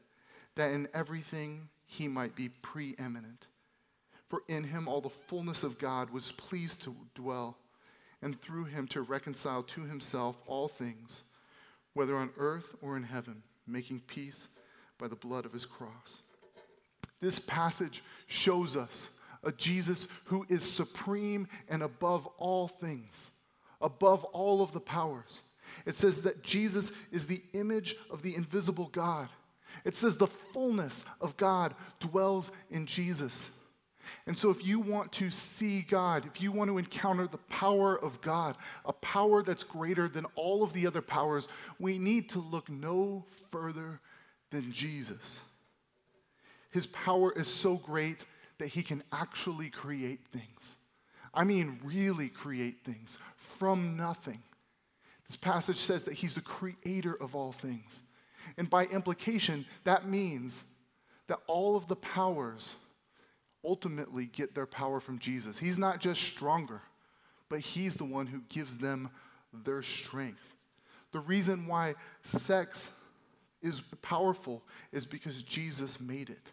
[0.55, 3.47] that in everything he might be preeminent.
[4.29, 7.57] For in him all the fullness of God was pleased to dwell,
[8.21, 11.23] and through him to reconcile to himself all things,
[11.93, 14.47] whether on earth or in heaven, making peace
[14.97, 16.21] by the blood of his cross.
[17.19, 19.09] This passage shows us
[19.43, 23.31] a Jesus who is supreme and above all things,
[23.81, 25.41] above all of the powers.
[25.85, 29.29] It says that Jesus is the image of the invisible God.
[29.85, 33.49] It says the fullness of God dwells in Jesus.
[34.25, 37.97] And so, if you want to see God, if you want to encounter the power
[37.97, 38.55] of God,
[38.85, 41.47] a power that's greater than all of the other powers,
[41.79, 43.99] we need to look no further
[44.49, 45.39] than Jesus.
[46.71, 48.25] His power is so great
[48.57, 50.75] that he can actually create things.
[51.33, 54.41] I mean, really create things from nothing.
[55.27, 58.01] This passage says that he's the creator of all things.
[58.57, 60.61] And by implication, that means
[61.27, 62.75] that all of the powers
[63.63, 65.57] ultimately get their power from Jesus.
[65.57, 66.81] He's not just stronger,
[67.49, 69.09] but he's the one who gives them
[69.63, 70.41] their strength.
[71.11, 72.89] The reason why sex
[73.61, 76.51] is powerful is because Jesus made it.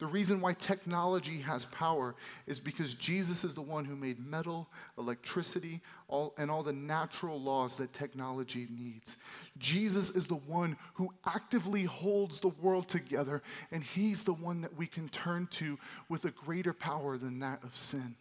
[0.00, 2.16] The reason why technology has power
[2.48, 7.40] is because Jesus is the one who made metal, electricity, all, and all the natural
[7.40, 9.16] laws that technology needs.
[9.58, 14.76] Jesus is the one who actively holds the world together, and he's the one that
[14.76, 15.78] we can turn to
[16.08, 18.16] with a greater power than that of sin.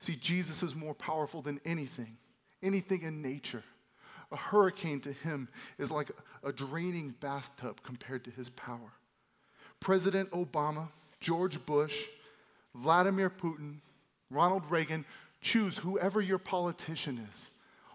[0.00, 2.18] See, Jesus is more powerful than anything,
[2.62, 3.64] anything in nature.
[4.30, 6.10] A hurricane to him is like
[6.42, 8.92] a draining bathtub compared to his power.
[9.82, 12.04] President Obama, George Bush,
[12.72, 13.78] Vladimir Putin,
[14.30, 15.04] Ronald Reagan,
[15.40, 17.50] choose whoever your politician is.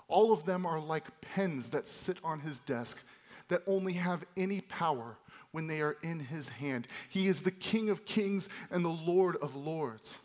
[0.10, 3.02] All of them are like pens that sit on his desk
[3.47, 5.15] that only have any power
[5.52, 6.88] when they are in his hand.
[7.10, 10.17] He is the King of kings and the Lord of lords.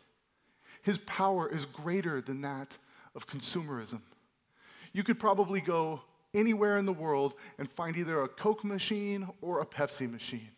[0.81, 2.77] His power is greater than that
[3.15, 4.01] of consumerism.
[4.91, 6.01] You could probably go
[6.33, 10.49] anywhere in the world and find either a Coke machine or a Pepsi machine.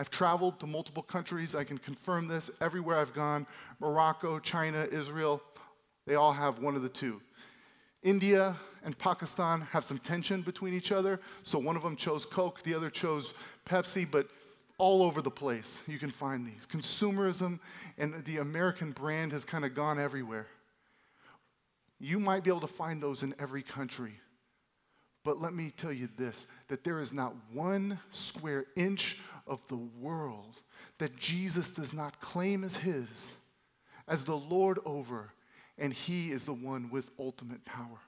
[0.00, 1.54] I've traveled to multiple countries.
[1.54, 2.50] I can confirm this.
[2.62, 3.46] Everywhere I've gone
[3.80, 5.42] Morocco, China, Israel
[6.06, 7.20] they all have one of the two.
[8.02, 11.20] India and Pakistan have some tension between each other.
[11.42, 13.34] So one of them chose Coke, the other chose
[13.66, 14.26] Pepsi, but
[14.78, 16.66] all over the place you can find these.
[16.66, 17.60] Consumerism
[17.98, 20.46] and the American brand has kind of gone everywhere.
[21.98, 24.14] You might be able to find those in every country.
[25.22, 29.18] But let me tell you this that there is not one square inch
[29.50, 30.62] of the world
[30.98, 33.32] that Jesus does not claim as his,
[34.08, 35.32] as the Lord over,
[35.76, 37.98] and he is the one with ultimate power.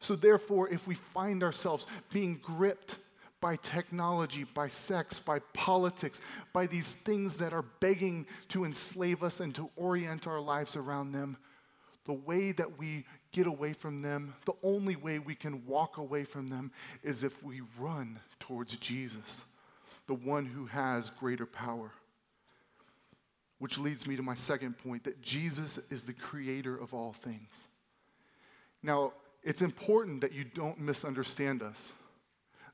[0.00, 2.96] So, therefore, if we find ourselves being gripped
[3.40, 6.20] by technology, by sex, by politics,
[6.52, 11.12] by these things that are begging to enslave us and to orient our lives around
[11.12, 11.36] them,
[12.06, 16.24] the way that we get away from them, the only way we can walk away
[16.24, 16.70] from them
[17.02, 19.44] is if we run towards Jesus,
[20.06, 21.90] the one who has greater power.
[23.58, 27.48] Which leads me to my second point that Jesus is the creator of all things.
[28.82, 31.92] Now, it's important that you don't misunderstand us.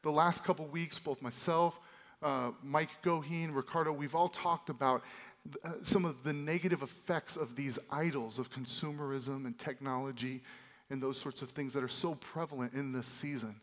[0.02, 1.80] The last couple weeks, both myself,
[2.22, 5.02] uh, Mike Goheen, Ricardo, we've all talked about
[5.64, 10.42] uh, some of the negative effects of these idols of consumerism and technology
[10.90, 13.54] and those sorts of things that are so prevalent in this season.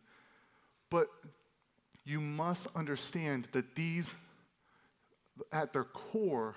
[0.90, 1.10] But
[2.08, 4.14] you must understand that these
[5.52, 6.56] at their core,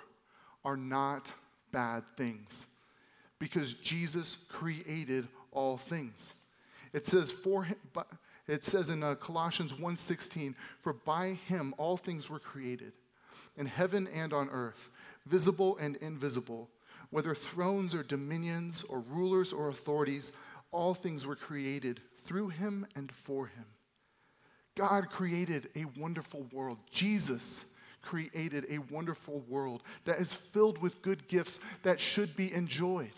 [0.64, 1.32] are not
[1.72, 2.66] bad things
[3.38, 6.34] because Jesus created all things.
[6.92, 7.76] It says for him,
[8.46, 12.92] it says in uh, Colossians 1:16, for by him all things were created,
[13.56, 14.90] in heaven and on earth,
[15.26, 16.68] visible and invisible,
[17.10, 20.32] whether thrones or dominions or rulers or authorities,
[20.72, 23.64] all things were created through him and for him.
[24.80, 26.78] God created a wonderful world.
[26.90, 27.66] Jesus
[28.00, 33.12] created a wonderful world that is filled with good gifts that should be enjoyed.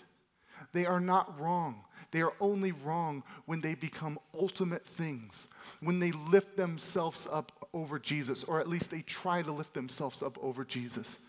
[0.73, 1.85] They are not wrong.
[2.11, 5.47] They are only wrong when they become ultimate things,
[5.81, 10.21] when they lift themselves up over Jesus, or at least they try to lift themselves
[10.21, 11.21] up over Jesus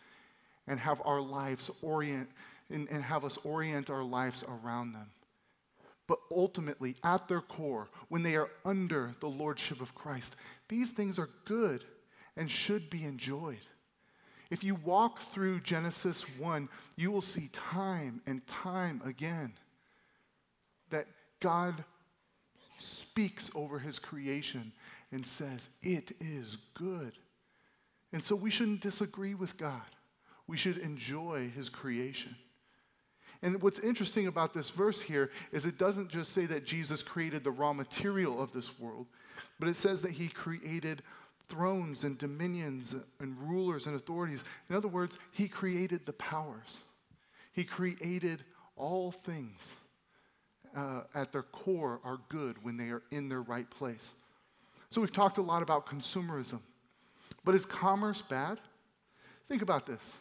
[0.65, 2.27] and have our lives orient
[2.71, 5.11] and, and have us orient our lives around them.
[6.07, 10.35] But ultimately, at their core, when they are under the lordship of Christ,
[10.67, 11.85] these things are good
[12.35, 13.59] and should be enjoyed.
[14.49, 19.53] If you walk through Genesis 1, you will see time and time again
[20.89, 21.07] that
[21.39, 21.83] God
[22.77, 24.71] speaks over his creation
[25.11, 27.13] and says, It is good.
[28.11, 29.81] And so we shouldn't disagree with God.
[30.47, 32.35] We should enjoy his creation.
[33.43, 37.43] And what's interesting about this verse here is it doesn't just say that Jesus created
[37.43, 39.05] the raw material of this world,
[39.59, 41.03] but it says that he created
[41.49, 44.45] thrones and dominions and rulers and authorities.
[44.69, 46.77] In other words, he created the powers.
[47.51, 48.45] He created
[48.77, 49.73] all things
[50.75, 54.13] uh, at their core are good when they are in their right place.
[54.89, 56.59] So we've talked a lot about consumerism.
[57.43, 58.59] But is commerce bad?
[59.49, 60.15] Think about this.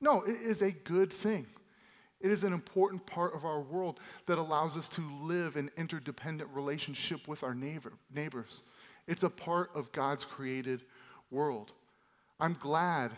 [0.00, 1.46] No, it is a good thing.
[2.24, 6.48] It is an important part of our world that allows us to live in interdependent
[6.54, 8.62] relationship with our neighbor, neighbors.
[9.06, 10.80] It's a part of God's created
[11.30, 11.72] world.
[12.40, 13.10] I'm glad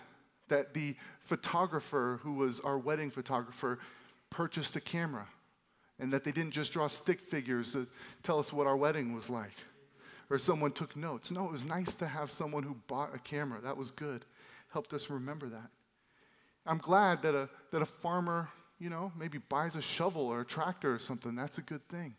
[0.48, 3.78] that the photographer who was our wedding photographer
[4.28, 5.28] purchased a camera
[6.00, 7.86] and that they didn't just draw stick figures to
[8.24, 9.54] tell us what our wedding was like
[10.30, 11.30] or someone took notes.
[11.30, 13.60] No, it was nice to have someone who bought a camera.
[13.60, 14.24] That was good.
[14.72, 15.70] Helped us remember that.
[16.66, 18.48] I'm glad that a, that a farmer
[18.78, 21.34] you know, maybe buys a shovel or a tractor or something.
[21.34, 22.14] That's a good thing.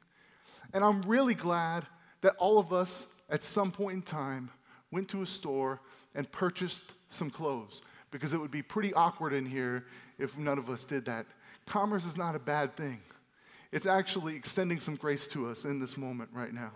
[0.74, 1.86] And I'm really glad
[2.22, 4.49] that all of us at some point in time
[4.91, 5.82] went to a store
[6.16, 7.82] and purchased some clothes
[8.12, 9.86] because it would be pretty awkward in here
[10.18, 11.26] if none of us did that.
[11.66, 12.99] Commerce is not a bad thing.
[13.72, 16.72] It's actually extending some grace to us in this moment right now.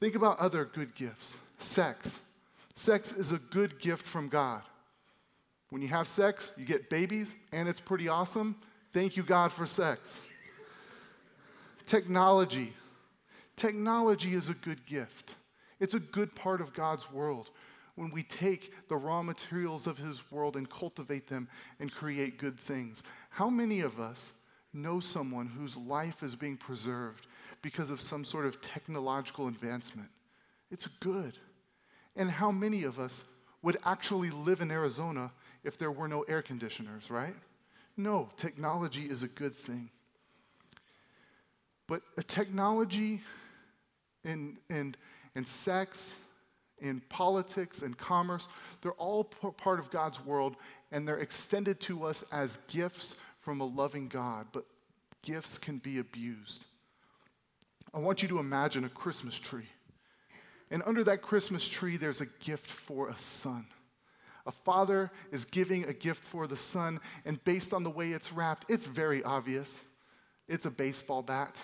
[0.00, 1.36] Think about other good gifts.
[1.58, 2.20] Sex.
[2.74, 4.62] Sex is a good gift from God.
[5.72, 8.56] When you have sex, you get babies, and it's pretty awesome.
[8.92, 10.20] Thank you, God, for sex.
[11.86, 12.74] Technology.
[13.56, 15.34] Technology is a good gift.
[15.80, 17.48] It's a good part of God's world
[17.94, 21.48] when we take the raw materials of His world and cultivate them
[21.80, 23.02] and create good things.
[23.30, 24.32] How many of us
[24.74, 27.26] know someone whose life is being preserved
[27.62, 30.10] because of some sort of technological advancement?
[30.70, 31.38] It's good.
[32.14, 33.24] And how many of us
[33.62, 35.30] would actually live in Arizona
[35.64, 37.34] if there were no air conditioners, right?
[37.96, 39.90] No, technology is a good thing.
[41.86, 43.20] But a technology
[44.24, 44.94] in, in,
[45.34, 46.14] in sex,
[46.80, 48.48] in politics, and commerce,
[48.80, 50.56] they're all part of God's world,
[50.90, 54.46] and they're extended to us as gifts from a loving God.
[54.52, 54.64] But
[55.22, 56.64] gifts can be abused.
[57.94, 59.68] I want you to imagine a Christmas tree.
[60.70, 63.66] And under that Christmas tree, there's a gift for a son.
[64.46, 68.32] A father is giving a gift for the son, and based on the way it's
[68.32, 69.82] wrapped, it's very obvious.
[70.48, 71.60] It's a baseball bat.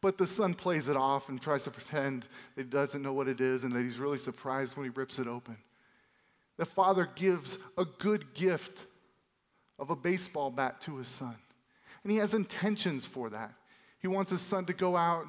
[0.00, 3.28] But the son plays it off and tries to pretend that he doesn't know what
[3.28, 5.56] it is and that he's really surprised when he rips it open.
[6.58, 8.86] The father gives a good gift
[9.78, 11.34] of a baseball bat to his son.
[12.02, 13.52] And he has intentions for that.
[14.00, 15.26] He wants his son to go out,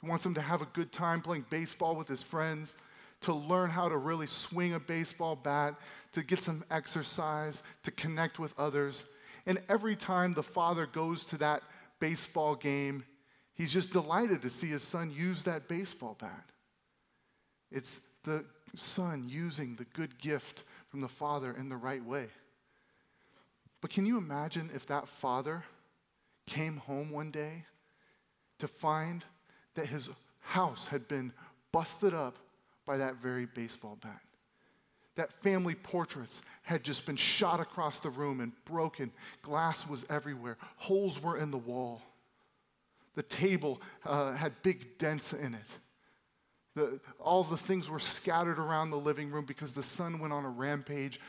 [0.00, 2.76] he wants him to have a good time playing baseball with his friends
[3.22, 5.74] to learn how to really swing a baseball bat,
[6.12, 9.06] to get some exercise, to connect with others.
[9.46, 11.62] And every time the father goes to that
[12.00, 13.04] baseball game,
[13.54, 16.50] he's just delighted to see his son use that baseball bat.
[17.70, 18.44] It's the
[18.74, 22.26] son using the good gift from the father in the right way.
[23.80, 25.64] But can you imagine if that father
[26.46, 27.64] came home one day
[28.58, 29.24] to find
[29.74, 30.08] that his
[30.40, 31.32] house had been
[31.72, 32.36] busted up
[32.86, 34.20] by that very baseball bat.
[35.16, 39.12] That family portraits had just been shot across the room and broken.
[39.42, 42.02] Glass was everywhere, holes were in the wall.
[43.14, 45.66] The table uh, had big dents in it.
[46.74, 50.46] The, all the things were scattered around the living room because the son went on
[50.46, 51.20] a rampage,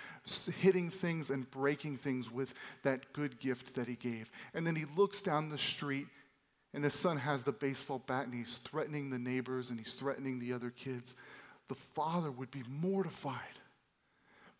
[0.61, 4.31] hitting things and breaking things with that good gift that he gave.
[4.53, 6.07] And then he looks down the street,
[6.73, 10.39] and the son has the baseball bat, and he's threatening the neighbors and he's threatening
[10.39, 11.13] the other kids.
[11.69, 13.37] The father would be mortified.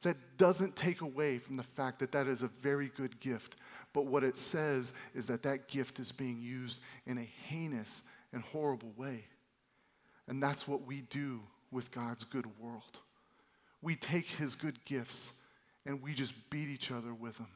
[0.01, 3.55] That doesn't take away from the fact that that is a very good gift.
[3.93, 8.01] But what it says is that that gift is being used in a heinous
[8.33, 9.23] and horrible way.
[10.27, 11.41] And that's what we do
[11.71, 12.99] with God's good world.
[13.81, 15.31] We take his good gifts
[15.85, 17.47] and we just beat each other with them.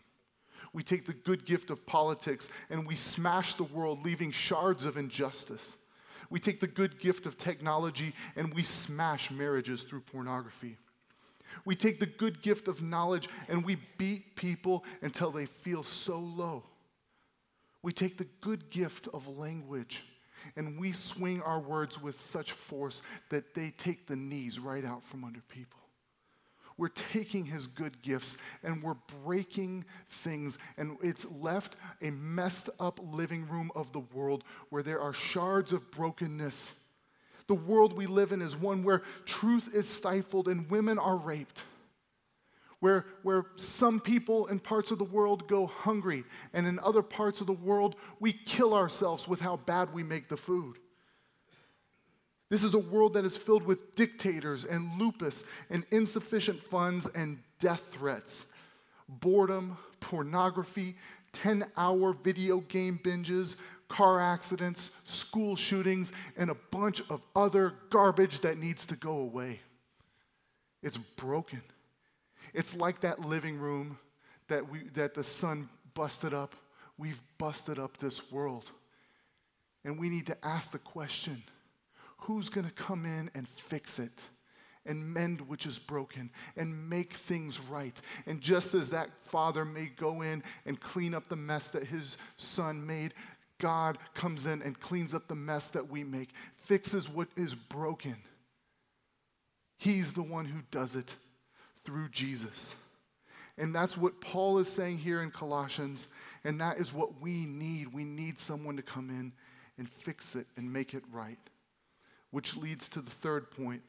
[0.74, 4.98] We take the good gift of politics and we smash the world, leaving shards of
[4.98, 5.76] injustice.
[6.30, 10.78] We take the good gift of technology and we smash marriages through pornography.
[11.66, 16.20] We take the good gift of knowledge and we beat people until they feel so
[16.20, 16.64] low.
[17.82, 20.04] We take the good gift of language
[20.56, 25.04] and we swing our words with such force that they take the knees right out
[25.04, 25.80] from under people.
[26.78, 33.00] We're taking his good gifts and we're breaking things, and it's left a messed up
[33.12, 36.72] living room of the world where there are shards of brokenness.
[37.48, 41.64] The world we live in is one where truth is stifled and women are raped
[42.80, 46.24] where, where some people in parts of the world go hungry,
[46.54, 50.28] and in other parts of the world, we kill ourselves with how bad we make
[50.28, 50.78] the food.
[52.50, 57.40] This is a world that is filled with dictators and lupus and insufficient funds and
[57.60, 58.46] death threats,
[59.10, 60.96] boredom, pornography,
[61.34, 63.58] 10 hour video game binges,
[63.90, 69.60] car accidents, school shootings, and a bunch of other garbage that needs to go away.
[70.82, 71.62] It's broken.
[72.54, 73.98] It's like that living room
[74.48, 76.56] that, we, that the son busted up.
[76.98, 78.72] We've busted up this world.
[79.84, 81.44] And we need to ask the question
[82.18, 84.22] who's going to come in and fix it?
[84.88, 88.00] and mend which is broken and make things right.
[88.26, 92.16] And just as that father may go in and clean up the mess that his
[92.38, 93.14] son made,
[93.60, 96.30] God comes in and cleans up the mess that we make,
[96.66, 98.16] fixes what is broken.
[99.78, 101.16] He's the one who does it
[101.84, 102.76] through Jesus.
[103.58, 106.08] And that's what Paul is saying here in Colossians,
[106.44, 107.92] and that is what we need.
[107.92, 109.34] We need someone to come in
[109.80, 111.40] and fix it and make it right.
[112.32, 113.82] Which leads to the third point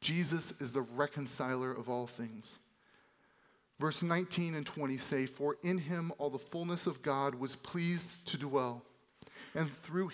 [0.00, 2.58] Jesus is the reconciler of all things.
[3.78, 8.26] Verse 19 and 20 say, For in him all the fullness of God was pleased
[8.26, 8.82] to dwell,
[9.54, 10.10] and through,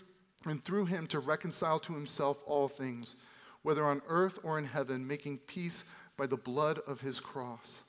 [0.46, 3.16] and through him to reconcile to himself all things,
[3.62, 5.84] whether on earth or in heaven, making peace
[6.16, 7.80] by the blood of his cross.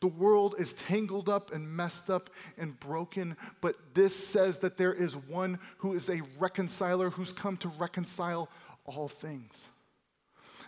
[0.00, 4.94] The world is tangled up and messed up and broken, but this says that there
[4.94, 8.48] is one who is a reconciler who's come to reconcile
[8.88, 9.68] all things.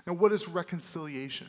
[0.07, 1.49] Now, what is reconciliation?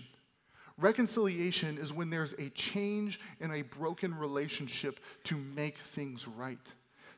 [0.77, 6.57] Reconciliation is when there's a change in a broken relationship to make things right,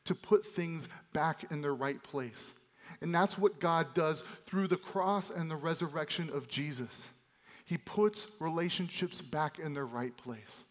[0.06, 2.52] to put things back in their right place.
[3.02, 7.08] And that's what God does through the cross and the resurrection of Jesus.
[7.66, 10.64] He puts relationships back in their right place.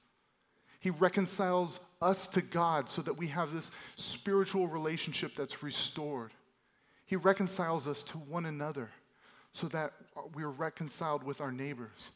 [0.81, 6.33] He reconciles us to God so that we have this spiritual relationship that's restored.
[7.13, 8.89] He reconciles us to one another
[9.53, 9.93] so that
[10.35, 12.09] we're reconciled with our neighbors.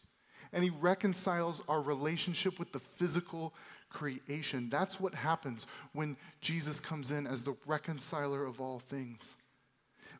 [0.54, 3.52] And He reconciles our relationship with the physical
[3.90, 4.70] creation.
[4.70, 9.34] That's what happens when Jesus comes in as the reconciler of all things.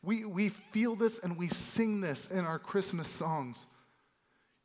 [0.03, 3.65] We, we feel this and we sing this in our Christmas songs.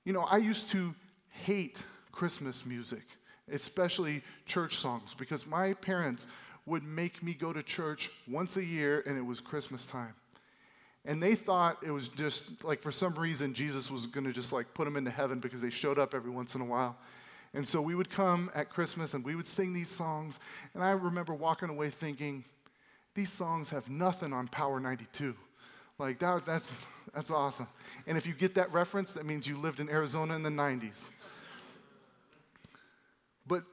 [0.04, 0.94] You know, I used to
[1.30, 1.82] hate
[2.12, 3.04] Christmas music,
[3.50, 6.28] especially church songs, because my parents
[6.66, 10.14] would make me go to church once a year and it was Christmas time.
[11.06, 14.54] And they thought it was just like for some reason Jesus was going to just
[14.54, 16.96] like put them into heaven because they showed up every once in a while.
[17.54, 20.40] And so we would come at Christmas and we would sing these songs.
[20.74, 22.44] And I remember walking away thinking,
[23.16, 25.36] these songs have nothing on Power 92.
[25.98, 26.74] Like that, that's,
[27.14, 27.68] that's awesome.
[28.08, 31.10] And if you get that reference, that means you lived in Arizona in the 90s.
[33.48, 33.64] But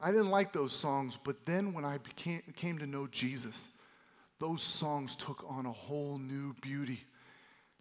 [0.00, 1.18] I didn't like those songs.
[1.22, 3.68] But then when I became, came to know Jesus,
[4.38, 7.04] those songs took on a whole new beauty.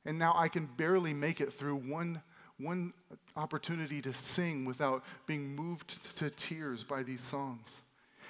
[0.06, 2.22] And now I can barely make it through one,
[2.60, 2.94] one
[3.36, 7.82] opportunity to sing without being moved to tears by these songs.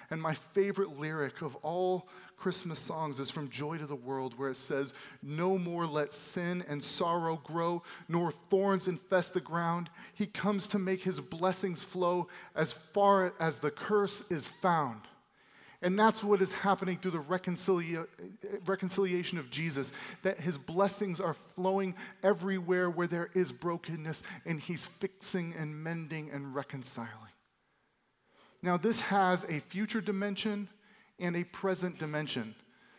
[0.09, 4.49] And my favorite lyric of all Christmas songs is from Joy to the World, where
[4.49, 4.93] it says,
[5.23, 9.89] No more let sin and sorrow grow, nor thorns infest the ground.
[10.13, 15.01] He comes to make his blessings flow as far as the curse is found.
[15.81, 18.07] And that's what is happening through the reconcilia-
[18.65, 19.91] reconciliation of Jesus,
[20.23, 26.31] that his blessings are flowing everywhere where there is brokenness, and he's fixing and mending
[26.31, 27.34] and reconciling.
[28.65, 30.67] Now, this has a future dimension
[31.19, 32.55] and a present dimension.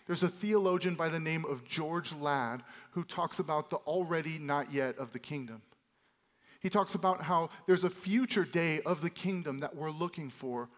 [0.06, 2.62] There's a theologian by the name of George Ladd
[2.92, 5.62] who talks about the already not yet of the kingdom.
[6.60, 10.68] He talks about how there's a future day of the kingdom that we're looking for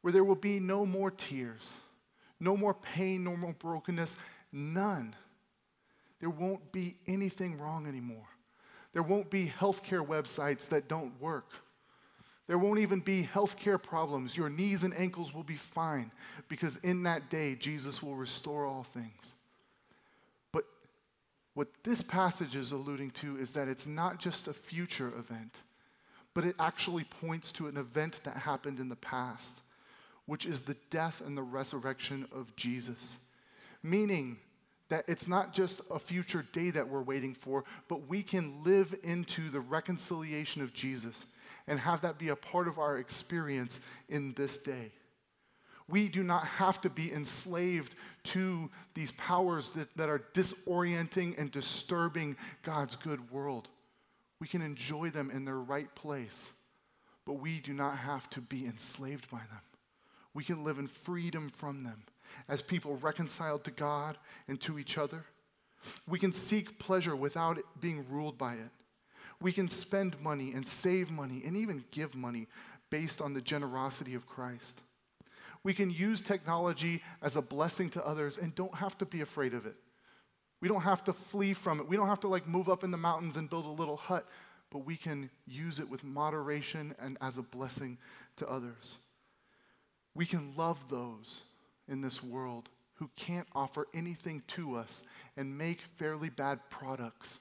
[0.00, 1.74] where there will be no more tears,
[2.40, 4.16] no more pain, no more brokenness,
[4.50, 5.14] none.
[6.18, 8.26] There won't be anything wrong anymore.
[8.92, 11.46] There won't be healthcare websites that don't work.
[12.52, 14.36] There won't even be healthcare problems.
[14.36, 16.10] Your knees and ankles will be fine
[16.50, 19.32] because in that day, Jesus will restore all things.
[20.52, 20.66] But
[21.54, 25.60] what this passage is alluding to is that it's not just a future event,
[26.34, 29.62] but it actually points to an event that happened in the past
[30.26, 33.16] which is the death and the resurrection of Jesus.
[33.82, 34.36] Meaning
[34.90, 38.94] that it's not just a future day that we're waiting for, but we can live
[39.04, 41.24] into the reconciliation of Jesus
[41.66, 44.92] and have that be a part of our experience in this day.
[45.88, 47.94] We do not have to be enslaved
[48.24, 53.68] to these powers that, that are disorienting and disturbing God's good world.
[54.40, 56.50] We can enjoy them in their right place,
[57.26, 59.60] but we do not have to be enslaved by them.
[60.34, 62.04] We can live in freedom from them
[62.48, 64.16] as people reconciled to God
[64.48, 65.24] and to each other.
[66.08, 68.70] We can seek pleasure without being ruled by it.
[69.42, 72.46] We can spend money and save money and even give money
[72.90, 74.80] based on the generosity of Christ.
[75.64, 79.54] We can use technology as a blessing to others and don't have to be afraid
[79.54, 79.76] of it.
[80.60, 81.88] We don't have to flee from it.
[81.88, 84.28] We don't have to like move up in the mountains and build a little hut,
[84.70, 87.98] but we can use it with moderation and as a blessing
[88.36, 88.96] to others.
[90.14, 91.42] We can love those
[91.88, 95.02] in this world who can't offer anything to us
[95.36, 97.40] and make fairly bad products,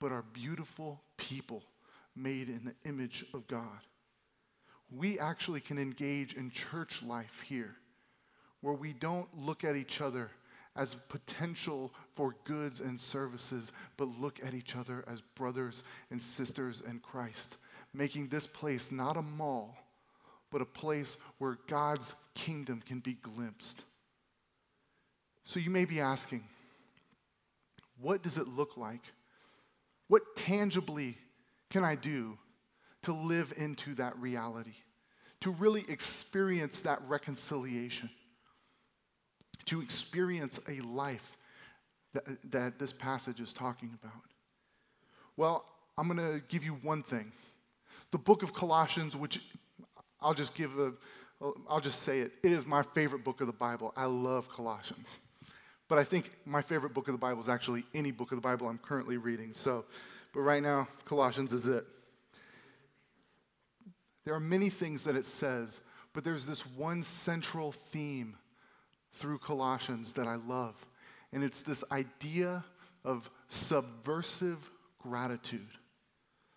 [0.00, 1.62] but are beautiful people
[2.16, 3.80] made in the image of God.
[4.90, 7.76] We actually can engage in church life here
[8.60, 10.30] where we don't look at each other
[10.76, 16.82] as potential for goods and services, but look at each other as brothers and sisters
[16.88, 17.56] in Christ,
[17.94, 19.76] making this place not a mall
[20.50, 23.84] but a place where God's kingdom can be glimpsed.
[25.44, 26.44] So you may be asking,
[28.00, 29.02] what does it look like?
[30.10, 31.16] What tangibly
[31.70, 32.36] can I do
[33.04, 34.74] to live into that reality?
[35.42, 38.10] To really experience that reconciliation?
[39.66, 41.36] To experience a life
[42.12, 44.20] that, that this passage is talking about?
[45.36, 45.64] Well,
[45.96, 47.30] I'm going to give you one thing.
[48.10, 49.40] The book of Colossians, which
[50.20, 50.92] I'll just give a,
[51.68, 52.32] I'll just say it.
[52.42, 53.92] It is my favorite book of the Bible.
[53.96, 55.18] I love Colossians.
[55.90, 58.42] But I think my favorite book of the Bible is actually any book of the
[58.42, 59.54] Bible I'm currently reading.
[59.54, 59.84] So,
[60.32, 61.84] but right now, Colossians is it.
[64.24, 65.80] There are many things that it says,
[66.12, 68.36] but there's this one central theme
[69.14, 70.76] through Colossians that I love.
[71.32, 72.64] And it's this idea
[73.04, 74.70] of subversive
[75.00, 75.70] gratitude.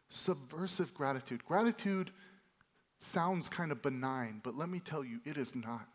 [0.09, 1.43] Subversive gratitude.
[1.43, 2.11] Gratitude
[2.99, 5.88] sounds kind of benign, but let me tell you, it is not.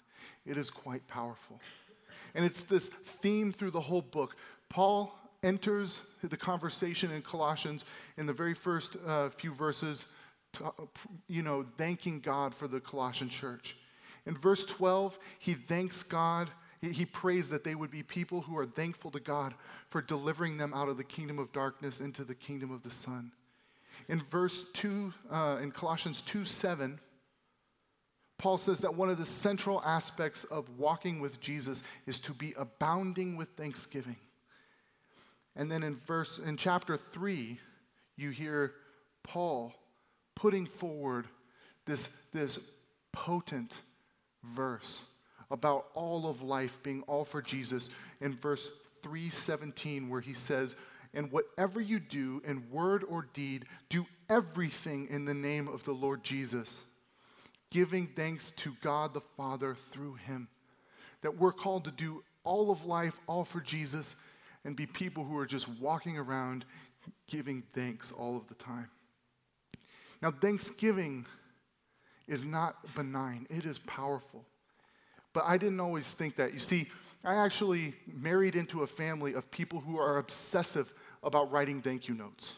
[0.44, 1.60] It is quite powerful.
[2.38, 4.36] And it's this theme through the whole book.
[4.68, 5.12] Paul
[5.42, 7.84] enters the conversation in Colossians
[8.16, 10.06] in the very first uh, few verses,
[11.26, 13.76] you know, thanking God for the Colossian church.
[14.24, 16.48] In verse 12, he thanks God.
[16.80, 19.52] He, he prays that they would be people who are thankful to God
[19.90, 23.32] for delivering them out of the kingdom of darkness into the kingdom of the Son.
[24.08, 27.00] In verse 2, uh, in Colossians 2 7,
[28.38, 32.54] Paul says that one of the central aspects of walking with Jesus is to be
[32.56, 34.16] abounding with thanksgiving.
[35.56, 37.58] And then in verse in chapter 3,
[38.16, 38.74] you hear
[39.24, 39.74] Paul
[40.36, 41.26] putting forward
[41.84, 42.70] this, this
[43.12, 43.82] potent
[44.44, 45.02] verse
[45.50, 48.70] about all of life being all for Jesus in verse
[49.02, 50.76] 317 where he says
[51.14, 55.92] and whatever you do in word or deed, do everything in the name of the
[55.92, 56.82] Lord Jesus,
[57.70, 60.48] giving thanks to God the Father through him.
[61.22, 64.16] That we're called to do all of life, all for Jesus,
[64.64, 66.64] and be people who are just walking around
[67.26, 68.88] giving thanks all of the time.
[70.20, 71.26] Now, Thanksgiving
[72.26, 74.44] is not benign, it is powerful.
[75.32, 76.52] But I didn't always think that.
[76.52, 76.88] You see,
[77.24, 80.92] I actually married into a family of people who are obsessive
[81.22, 82.54] about writing thank you notes.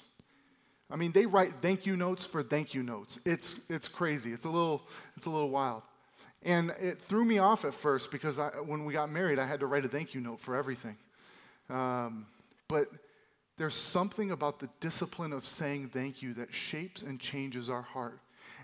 [0.90, 3.18] I mean, they write thank you notes for thank you notes.
[3.24, 4.32] It's, it's crazy.
[4.32, 4.82] It's a, little,
[5.16, 5.82] it's a little wild.
[6.42, 9.60] And it threw me off at first because I, when we got married, I had
[9.60, 10.96] to write a thank you note for everything.
[11.68, 12.26] Um,
[12.66, 12.88] but
[13.58, 18.18] there's something about the discipline of saying thank you that shapes and changes our heart,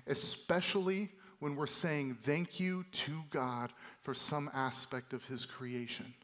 [0.06, 3.72] especially when we're saying thank you to God
[4.02, 6.14] for some aspect of His creation.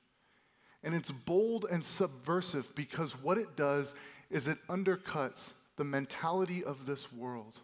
[0.83, 3.95] And it's bold and subversive because what it does
[4.31, 7.61] is it undercuts the mentality of this world,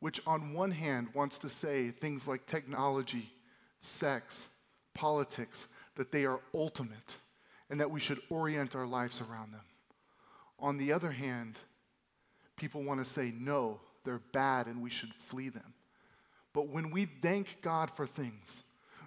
[0.00, 3.30] which on one hand wants to say things like technology,
[3.80, 4.46] sex,
[4.94, 5.66] politics,
[5.96, 7.16] that they are ultimate
[7.70, 9.64] and that we should orient our lives around them.
[10.58, 11.58] On the other hand,
[12.56, 15.74] people want to say, no, they're bad and we should flee them.
[16.52, 18.62] But when we thank God for things,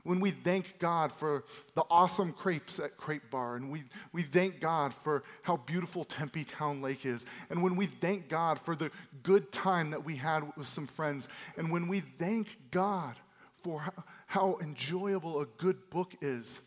[0.08, 1.44] when we thank God for
[1.76, 3.84] the awesome crepes at Crepe Bar, and we,
[4.14, 8.58] we thank God for how beautiful Tempe Town Lake is, and when we thank God
[8.58, 8.90] for the
[9.22, 11.28] good time that we had with some friends,
[11.58, 13.20] and when we thank God
[13.64, 13.92] for how,
[14.28, 16.62] how enjoyable a good book is,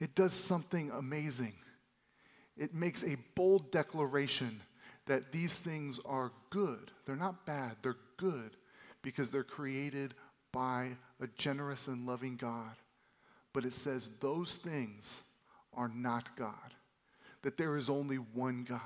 [0.00, 1.54] it does something amazing.
[2.56, 4.60] It makes a bold declaration
[5.06, 6.90] that these things are good.
[7.06, 8.56] They're not bad, they're good
[9.02, 10.14] because they're created
[10.54, 10.90] by
[11.20, 12.76] a generous and loving God.
[13.52, 15.20] But it says those things
[15.74, 16.74] are not God,
[17.42, 18.80] that there is only one God.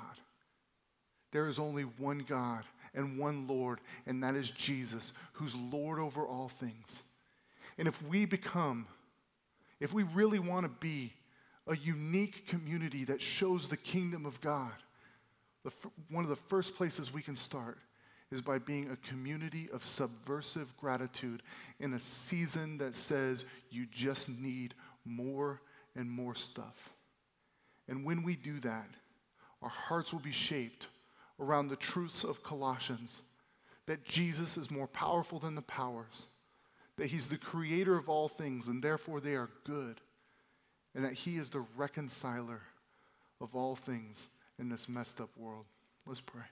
[1.31, 2.63] There is only one God
[2.95, 7.03] and one Lord, and that is Jesus, who's Lord over all things.
[7.77, 8.87] And if we become,
[9.79, 11.13] if we really want to be
[11.67, 14.73] a unique community that shows the kingdom of God,
[15.63, 15.71] the,
[16.09, 17.77] one of the first places we can start
[18.31, 21.41] is by being a community of subversive gratitude
[21.79, 24.73] in a season that says you just need
[25.05, 25.61] more
[25.95, 26.91] and more stuff.
[27.87, 28.87] And when we do that,
[29.61, 30.87] our hearts will be shaped
[31.39, 33.23] around the truths of Colossians
[33.87, 36.25] that Jesus is more powerful than the powers,
[36.97, 39.99] that he's the creator of all things and therefore they are good,
[40.93, 42.61] and that he is the reconciler
[43.41, 44.27] of all things
[44.59, 45.65] in this messed up world.
[46.05, 46.43] Let's pray.